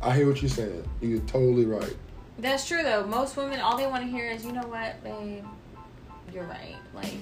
I 0.00 0.14
hear 0.14 0.28
what 0.28 0.40
you're 0.40 0.48
saying. 0.48 0.88
You're 1.00 1.18
totally 1.22 1.66
right. 1.66 1.96
That's 2.38 2.66
true 2.66 2.82
though. 2.82 3.06
Most 3.06 3.36
women, 3.36 3.60
all 3.60 3.76
they 3.76 3.86
want 3.86 4.04
to 4.04 4.10
hear 4.10 4.30
is, 4.30 4.44
you 4.44 4.52
know 4.52 4.66
what, 4.66 5.02
babe, 5.04 5.44
you're 6.32 6.44
right. 6.44 6.76
Like, 6.94 7.14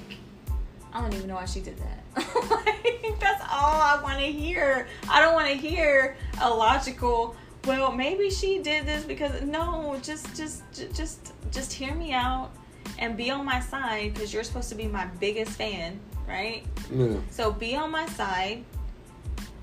I 0.92 1.00
don't 1.00 1.12
even 1.14 1.28
know 1.28 1.34
why 1.34 1.44
she 1.44 1.60
did 1.60 1.76
that. 1.78 2.04
like, 2.16 3.20
that's 3.20 3.42
all 3.42 3.80
I 3.80 4.00
want 4.02 4.18
to 4.18 4.26
hear. 4.26 4.88
I 5.08 5.20
don't 5.20 5.34
want 5.34 5.48
to 5.48 5.54
hear 5.54 6.16
a 6.40 6.48
logical. 6.48 7.36
Well, 7.66 7.92
maybe 7.92 8.30
she 8.30 8.58
did 8.60 8.86
this 8.86 9.04
because 9.04 9.42
no, 9.42 9.98
just, 10.02 10.34
just, 10.34 10.62
ju- 10.72 10.88
just, 10.94 11.32
just 11.50 11.72
hear 11.72 11.94
me 11.94 12.12
out 12.12 12.50
and 12.98 13.16
be 13.16 13.30
on 13.30 13.44
my 13.44 13.60
side 13.60 14.14
because 14.14 14.32
you're 14.32 14.44
supposed 14.44 14.68
to 14.70 14.74
be 14.74 14.86
my 14.86 15.06
biggest 15.20 15.52
fan, 15.52 16.00
right? 16.26 16.64
Yeah. 16.90 17.16
So 17.30 17.52
be 17.52 17.76
on 17.76 17.90
my 17.90 18.06
side. 18.06 18.64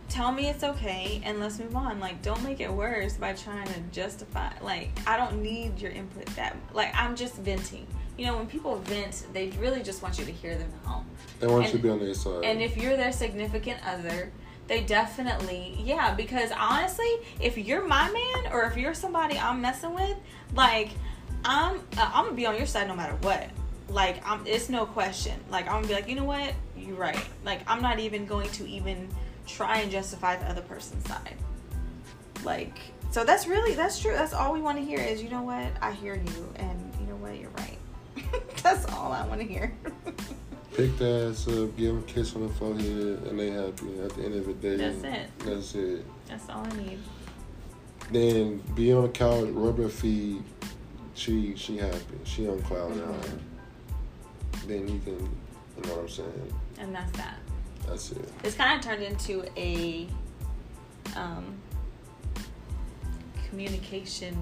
Tell 0.09 0.31
me 0.31 0.47
it's 0.47 0.63
okay 0.63 1.21
and 1.25 1.39
let's 1.39 1.59
move 1.59 1.75
on. 1.75 1.99
Like 1.99 2.21
don't 2.21 2.41
make 2.43 2.59
it 2.59 2.71
worse 2.71 3.13
by 3.17 3.33
trying 3.33 3.67
to 3.67 3.79
justify 3.91 4.51
like 4.61 4.89
I 5.05 5.17
don't 5.17 5.41
need 5.41 5.79
your 5.79 5.91
input 5.91 6.25
that 6.37 6.55
like 6.73 6.91
I'm 6.95 7.15
just 7.15 7.35
venting. 7.35 7.85
You 8.17 8.25
know, 8.25 8.37
when 8.37 8.47
people 8.47 8.77
vent, 8.77 9.27
they 9.33 9.49
really 9.59 9.83
just 9.83 10.01
want 10.01 10.17
you 10.17 10.25
to 10.25 10.31
hear 10.31 10.57
them 10.57 10.71
out. 10.87 11.03
They 11.39 11.47
want 11.47 11.65
you 11.65 11.69
And- 11.71 11.77
to 11.77 11.83
be 11.83 11.89
on 11.89 11.99
their 11.99 12.13
side. 12.13 12.45
And 12.45 12.61
if 12.61 12.75
you're 12.77 12.97
their 12.97 13.11
significant 13.11 13.79
other, 13.85 14.31
they 14.67 14.81
definitely, 14.83 15.77
yeah, 15.83 16.13
because 16.15 16.51
honestly, 16.51 17.09
if 17.39 17.57
you're 17.57 17.85
my 17.87 18.09
man 18.09 18.51
or 18.51 18.63
if 18.63 18.75
you're 18.75 18.93
somebody 18.95 19.37
I'm 19.37 19.61
messing 19.61 19.93
with, 19.93 20.17
like, 20.55 20.89
I'm 21.45 21.75
uh, 21.97 22.11
I'm 22.13 22.25
gonna 22.25 22.35
be 22.35 22.45
on 22.47 22.57
your 22.57 22.65
side 22.65 22.87
no 22.87 22.95
matter 22.95 23.15
what. 23.21 23.49
Like, 23.87 24.27
I'm 24.27 24.45
it's 24.47 24.67
no 24.69 24.85
question. 24.85 25.39
Like, 25.49 25.67
I'm 25.67 25.73
gonna 25.73 25.87
be 25.87 25.93
like, 25.93 26.09
you 26.09 26.15
know 26.15 26.25
what, 26.25 26.53
you're 26.75 26.95
right. 26.97 27.23
Like, 27.45 27.61
I'm 27.67 27.81
not 27.81 27.99
even 27.99 28.25
going 28.25 28.49
to 28.53 28.67
even 28.67 29.07
try 29.47 29.79
and 29.79 29.91
justify 29.91 30.35
the 30.35 30.45
other 30.49 30.61
person's 30.61 31.07
side. 31.07 31.35
Like, 32.43 32.77
so 33.11 33.23
that's 33.23 33.47
really 33.47 33.73
that's 33.73 33.99
true. 33.99 34.13
That's 34.13 34.33
all 34.33 34.53
we 34.53 34.61
want 34.61 34.77
to 34.77 34.83
hear 34.83 34.99
is, 34.99 35.23
you 35.23 35.29
know 35.29 35.41
what, 35.41 35.71
I 35.81 35.93
hear 35.93 36.15
you, 36.15 36.53
and 36.57 36.93
you 36.99 37.07
know 37.07 37.15
what, 37.15 37.39
you're 37.39 37.49
right. 37.51 37.77
that's 38.63 38.85
all 38.93 39.11
I 39.11 39.25
want 39.25 39.41
to 39.41 39.47
hear. 39.47 39.73
pick 40.77 40.95
the 40.97 41.29
ass 41.31 41.47
up, 41.47 41.75
give 41.75 41.95
them 41.95 41.99
a 41.99 42.01
kiss 42.03 42.35
on 42.35 42.47
the 42.47 42.53
forehead, 42.53 43.23
and 43.27 43.39
they 43.39 43.49
happy. 43.49 43.99
At 43.99 44.11
the 44.11 44.23
end 44.23 44.35
of 44.35 44.45
the 44.45 44.53
day, 44.53 44.75
That's 44.75 45.03
it. 45.03 45.29
That's 45.39 45.75
it. 45.75 46.05
That's 46.27 46.49
all 46.49 46.65
I 46.65 46.75
need. 46.77 46.99
Then 48.11 48.57
be 48.75 48.93
on 48.93 49.03
the 49.03 49.09
couch, 49.09 49.49
rub 49.49 49.79
her 49.79 49.89
feet. 49.89 50.41
She 51.15 51.55
she 51.55 51.77
happy. 51.77 52.19
She 52.23 52.47
on 52.47 52.61
cloud 52.61 52.95
nine. 52.95 53.07
Mm-hmm. 53.07 54.67
Then 54.67 54.87
you 54.87 54.99
can, 54.99 55.19
you 55.19 55.83
know 55.83 55.95
what 55.95 55.99
I'm 56.01 56.09
saying. 56.09 56.53
And 56.77 56.93
that's 56.93 57.11
that. 57.17 57.37
That's 57.87 58.11
it. 58.11 58.29
It's 58.43 58.55
kind 58.55 58.77
of 58.77 58.85
turned 58.85 59.01
into 59.01 59.45
a 59.57 60.07
um, 61.15 61.57
communication. 63.49 64.37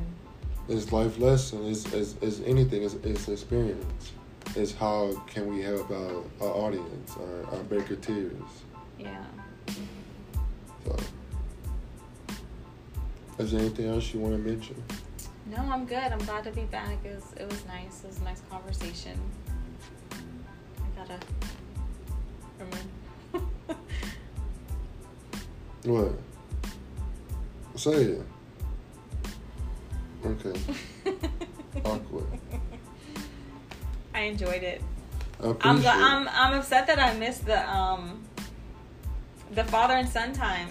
It's 0.67 0.91
life 0.91 1.19
lesson. 1.19 1.65
It's, 1.65 1.85
it's, 1.93 2.15
it's 2.21 2.41
anything. 2.45 2.83
It's, 2.83 2.95
it's 2.95 3.27
experience. 3.29 4.11
It's 4.55 4.73
how 4.73 5.13
can 5.27 5.47
we 5.47 5.61
help 5.61 5.89
our, 5.91 6.23
our 6.41 6.53
audience, 6.53 7.15
our, 7.17 7.55
our 7.55 7.63
Baker 7.63 7.95
Tears. 7.97 8.33
Yeah. 8.97 9.23
So, 10.85 10.95
is 13.37 13.51
there 13.51 13.59
anything 13.59 13.87
else 13.87 14.13
you 14.13 14.19
want 14.21 14.33
to 14.33 14.39
mention? 14.39 14.81
No, 15.47 15.57
I'm 15.57 15.85
good. 15.85 15.97
I'm 15.97 16.19
glad 16.19 16.43
to 16.45 16.51
be 16.51 16.63
back. 16.63 16.97
It 17.03 17.15
was, 17.15 17.33
it 17.37 17.49
was 17.49 17.65
nice. 17.67 18.03
It 18.03 18.07
was 18.07 18.19
a 18.19 18.23
nice 18.23 18.41
conversation. 18.49 19.19
I 20.11 20.99
gotta 20.99 21.19
remember. 22.57 23.04
What? 25.85 26.13
Say 27.75 27.91
it. 27.91 28.21
Okay. 30.25 30.59
Awkward. 31.85 32.25
I 34.15 34.21
enjoyed 34.21 34.63
it. 34.63 34.81
I 35.43 35.47
I'm, 35.61 35.79
gl- 35.81 35.93
I'm 35.93 36.27
I'm 36.29 36.53
upset 36.53 36.87
that 36.87 36.97
I 36.97 37.13
missed 37.13 37.45
the 37.45 37.69
um 37.69 38.23
the 39.51 39.63
father 39.65 39.93
and 39.93 40.09
son 40.09 40.33
time. 40.33 40.69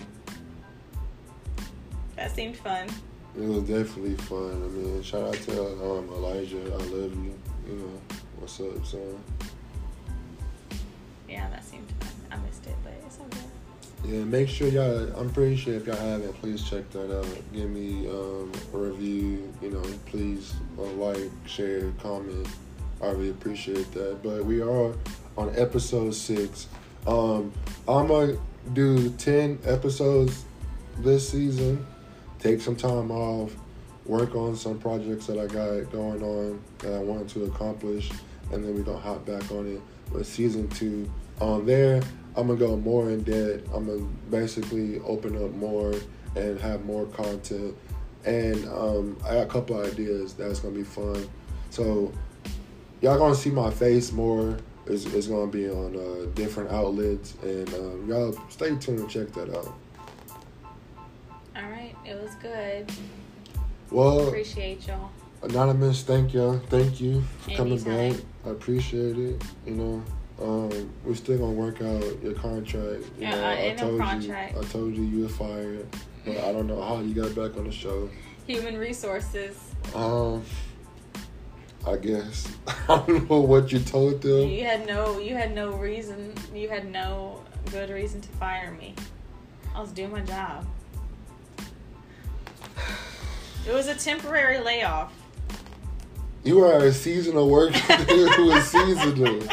That 2.16 2.34
seemed 2.34 2.56
fun. 2.56 2.88
it. 3.36 3.42
It 3.42 3.48
was 3.48 3.62
definitely 3.62 4.16
fun. 4.16 4.62
I 4.64 4.68
mean, 4.68 5.02
shout 5.02 5.22
out 5.22 5.34
to 5.34 5.62
um, 5.62 6.08
Elijah. 6.08 6.58
I 6.72 6.76
love 6.76 7.14
you. 7.14 7.38
You 7.68 7.74
know, 7.76 8.00
what's 8.38 8.60
up, 8.60 8.84
son? 8.84 9.20
Yeah, 11.28 11.48
that 11.50 11.64
seemed 11.64 11.92
Yeah, 14.04 14.22
make 14.24 14.50
sure 14.50 14.68
y'all. 14.68 15.10
I'm 15.16 15.30
pretty 15.30 15.56
sure 15.56 15.72
if 15.72 15.86
y'all 15.86 15.96
haven't, 15.96 16.34
please 16.34 16.62
check 16.62 16.90
that 16.90 17.18
out. 17.18 17.26
Give 17.54 17.70
me 17.70 18.06
um, 18.06 18.52
a 18.74 18.76
review. 18.76 19.50
You 19.62 19.70
know, 19.70 19.82
please 20.04 20.52
uh, 20.78 20.82
like, 20.82 21.30
share, 21.46 21.90
comment. 22.02 22.46
I 23.02 23.06
really 23.06 23.30
appreciate 23.30 23.90
that. 23.92 24.22
But 24.22 24.44
we 24.44 24.60
are 24.60 24.92
on 25.38 25.54
episode 25.56 26.14
six. 26.14 26.68
Um, 27.06 27.50
I'm 27.88 28.08
gonna 28.08 28.36
do 28.74 29.08
ten 29.10 29.58
episodes 29.64 30.44
this 30.98 31.30
season. 31.30 31.86
Take 32.40 32.60
some 32.60 32.76
time 32.76 33.10
off. 33.10 33.56
Work 34.04 34.34
on 34.34 34.54
some 34.54 34.78
projects 34.78 35.26
that 35.28 35.38
I 35.38 35.46
got 35.46 35.90
going 35.90 36.22
on 36.22 36.62
that 36.80 36.92
I 36.92 36.98
wanted 36.98 37.30
to 37.30 37.44
accomplish, 37.44 38.10
and 38.52 38.62
then 38.62 38.74
we're 38.74 38.82
gonna 38.82 38.98
hop 38.98 39.24
back 39.24 39.50
on 39.50 39.66
it 39.66 39.80
with 40.12 40.26
season 40.26 40.68
two. 40.68 41.10
On 41.40 41.66
there, 41.66 42.00
I'm 42.36 42.48
gonna 42.48 42.58
go 42.58 42.76
more 42.76 43.10
in 43.10 43.22
depth. 43.22 43.72
I'm 43.72 43.86
gonna 43.86 44.08
basically 44.30 45.00
open 45.00 45.42
up 45.42 45.52
more 45.52 45.94
and 46.36 46.58
have 46.60 46.84
more 46.84 47.06
content. 47.06 47.76
And 48.24 48.66
um, 48.68 49.16
I 49.24 49.34
got 49.34 49.42
a 49.42 49.46
couple 49.46 49.80
ideas 49.80 50.34
that's 50.34 50.60
gonna 50.60 50.74
be 50.74 50.82
fun. 50.82 51.28
So 51.70 52.12
y'all 53.00 53.18
gonna 53.18 53.34
see 53.34 53.50
my 53.50 53.70
face 53.70 54.12
more. 54.12 54.56
It's, 54.86 55.06
it's 55.06 55.28
gonna 55.28 55.50
be 55.50 55.68
on 55.68 55.96
uh, 55.96 56.26
different 56.34 56.70
outlets, 56.70 57.34
and 57.42 57.72
um, 57.74 58.06
y'all 58.08 58.38
stay 58.50 58.74
tuned 58.76 59.00
and 59.00 59.08
check 59.08 59.32
that 59.32 59.48
out. 59.50 59.72
All 61.56 61.62
right, 61.70 61.94
it 62.04 62.20
was 62.20 62.34
good. 62.36 62.90
Well, 63.90 64.28
Appreciate 64.28 64.86
y'all. 64.86 65.10
anonymous, 65.42 66.02
thank 66.02 66.34
y'all, 66.34 66.58
thank 66.68 67.00
you 67.00 67.22
for 67.40 67.52
coming 67.52 67.80
back. 67.82 68.16
I 68.44 68.50
appreciate 68.50 69.16
it. 69.16 69.42
You 69.66 69.72
know, 69.74 70.02
um, 70.40 70.90
we're 71.04 71.14
still 71.14 71.38
gonna 71.38 71.52
work 71.52 71.80
out 71.82 72.22
your 72.22 72.34
contract. 72.34 73.02
You 73.18 73.22
Yeah, 73.22 73.30
know, 73.30 73.44
uh, 73.44 73.50
I 73.50 73.74
told 73.74 74.00
contract. 74.00 74.54
you, 74.54 74.60
I 74.60 74.64
told 74.64 74.94
you 74.96 75.02
you 75.04 75.22
were 75.22 75.28
fired, 75.28 75.86
but 76.24 76.36
I 76.38 76.52
don't 76.52 76.66
know 76.66 76.82
how 76.82 77.00
you 77.00 77.14
got 77.14 77.34
back 77.34 77.56
on 77.56 77.64
the 77.64 77.72
show. 77.72 78.08
Human 78.46 78.76
resources. 78.76 79.56
Um, 79.94 80.42
I 81.86 81.96
guess 81.96 82.48
I 82.88 83.04
don't 83.06 83.28
know 83.30 83.40
what 83.40 83.70
you 83.72 83.78
told 83.78 84.22
them. 84.22 84.48
You 84.48 84.64
had 84.64 84.86
no 84.86 85.18
you 85.18 85.34
had 85.34 85.54
no 85.54 85.72
reason 85.72 86.32
you 86.54 86.68
had 86.68 86.90
no 86.90 87.42
good 87.70 87.90
reason 87.90 88.20
to 88.20 88.28
fire 88.30 88.72
me. 88.72 88.94
I 89.74 89.80
was 89.80 89.90
doing 89.92 90.12
my 90.12 90.20
job. 90.20 90.66
It 93.66 93.72
was 93.72 93.86
a 93.88 93.94
temporary 93.94 94.58
layoff. 94.60 95.12
You 96.42 96.62
are 96.64 96.78
a 96.84 96.92
seasonal 96.92 97.48
worker 97.48 97.78
who 97.78 98.50
is 98.52 98.64
seasonal. 98.66 99.42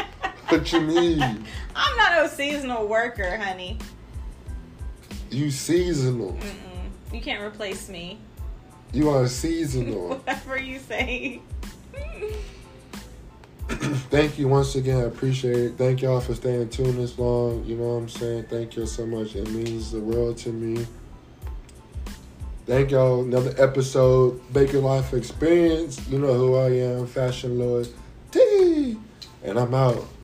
What 0.52 0.70
you 0.70 0.82
mean? 0.82 1.22
I'm 1.74 1.96
not 1.96 2.26
a 2.26 2.28
seasonal 2.28 2.86
worker, 2.86 3.38
honey. 3.38 3.78
You 5.30 5.50
seasonal. 5.50 6.32
Mm-mm. 6.34 7.14
You 7.14 7.22
can't 7.22 7.42
replace 7.42 7.88
me. 7.88 8.18
You 8.92 9.08
are 9.08 9.26
seasonal. 9.42 10.08
Whatever 10.08 10.58
you 10.58 10.78
say. 10.78 11.40
Thank 14.10 14.38
you 14.38 14.46
once 14.46 14.74
again. 14.74 14.98
I 14.98 15.04
appreciate 15.04 15.56
it. 15.56 15.78
Thank 15.78 16.02
y'all 16.02 16.20
for 16.20 16.34
staying 16.34 16.68
tuned 16.68 16.98
this 16.98 17.18
long. 17.18 17.64
You 17.64 17.76
know 17.76 17.94
what 17.94 18.02
I'm 18.02 18.08
saying? 18.10 18.44
Thank 18.50 18.76
you 18.76 18.84
so 18.84 19.06
much. 19.06 19.34
It 19.34 19.48
means 19.48 19.90
the 19.90 20.00
world 20.00 20.36
to 20.38 20.50
me. 20.50 20.86
Thank 22.66 22.90
y'all. 22.90 23.22
Another 23.22 23.54
episode, 23.56 24.38
Baker 24.52 24.80
Life 24.80 25.14
Experience. 25.14 26.06
You 26.10 26.18
know 26.18 26.34
who 26.34 26.56
I 26.56 26.72
am, 26.72 27.06
Fashion 27.06 27.58
Lord 27.58 27.88
T. 28.30 28.98
And 29.42 29.58
I'm 29.58 29.72
out. 29.74 30.06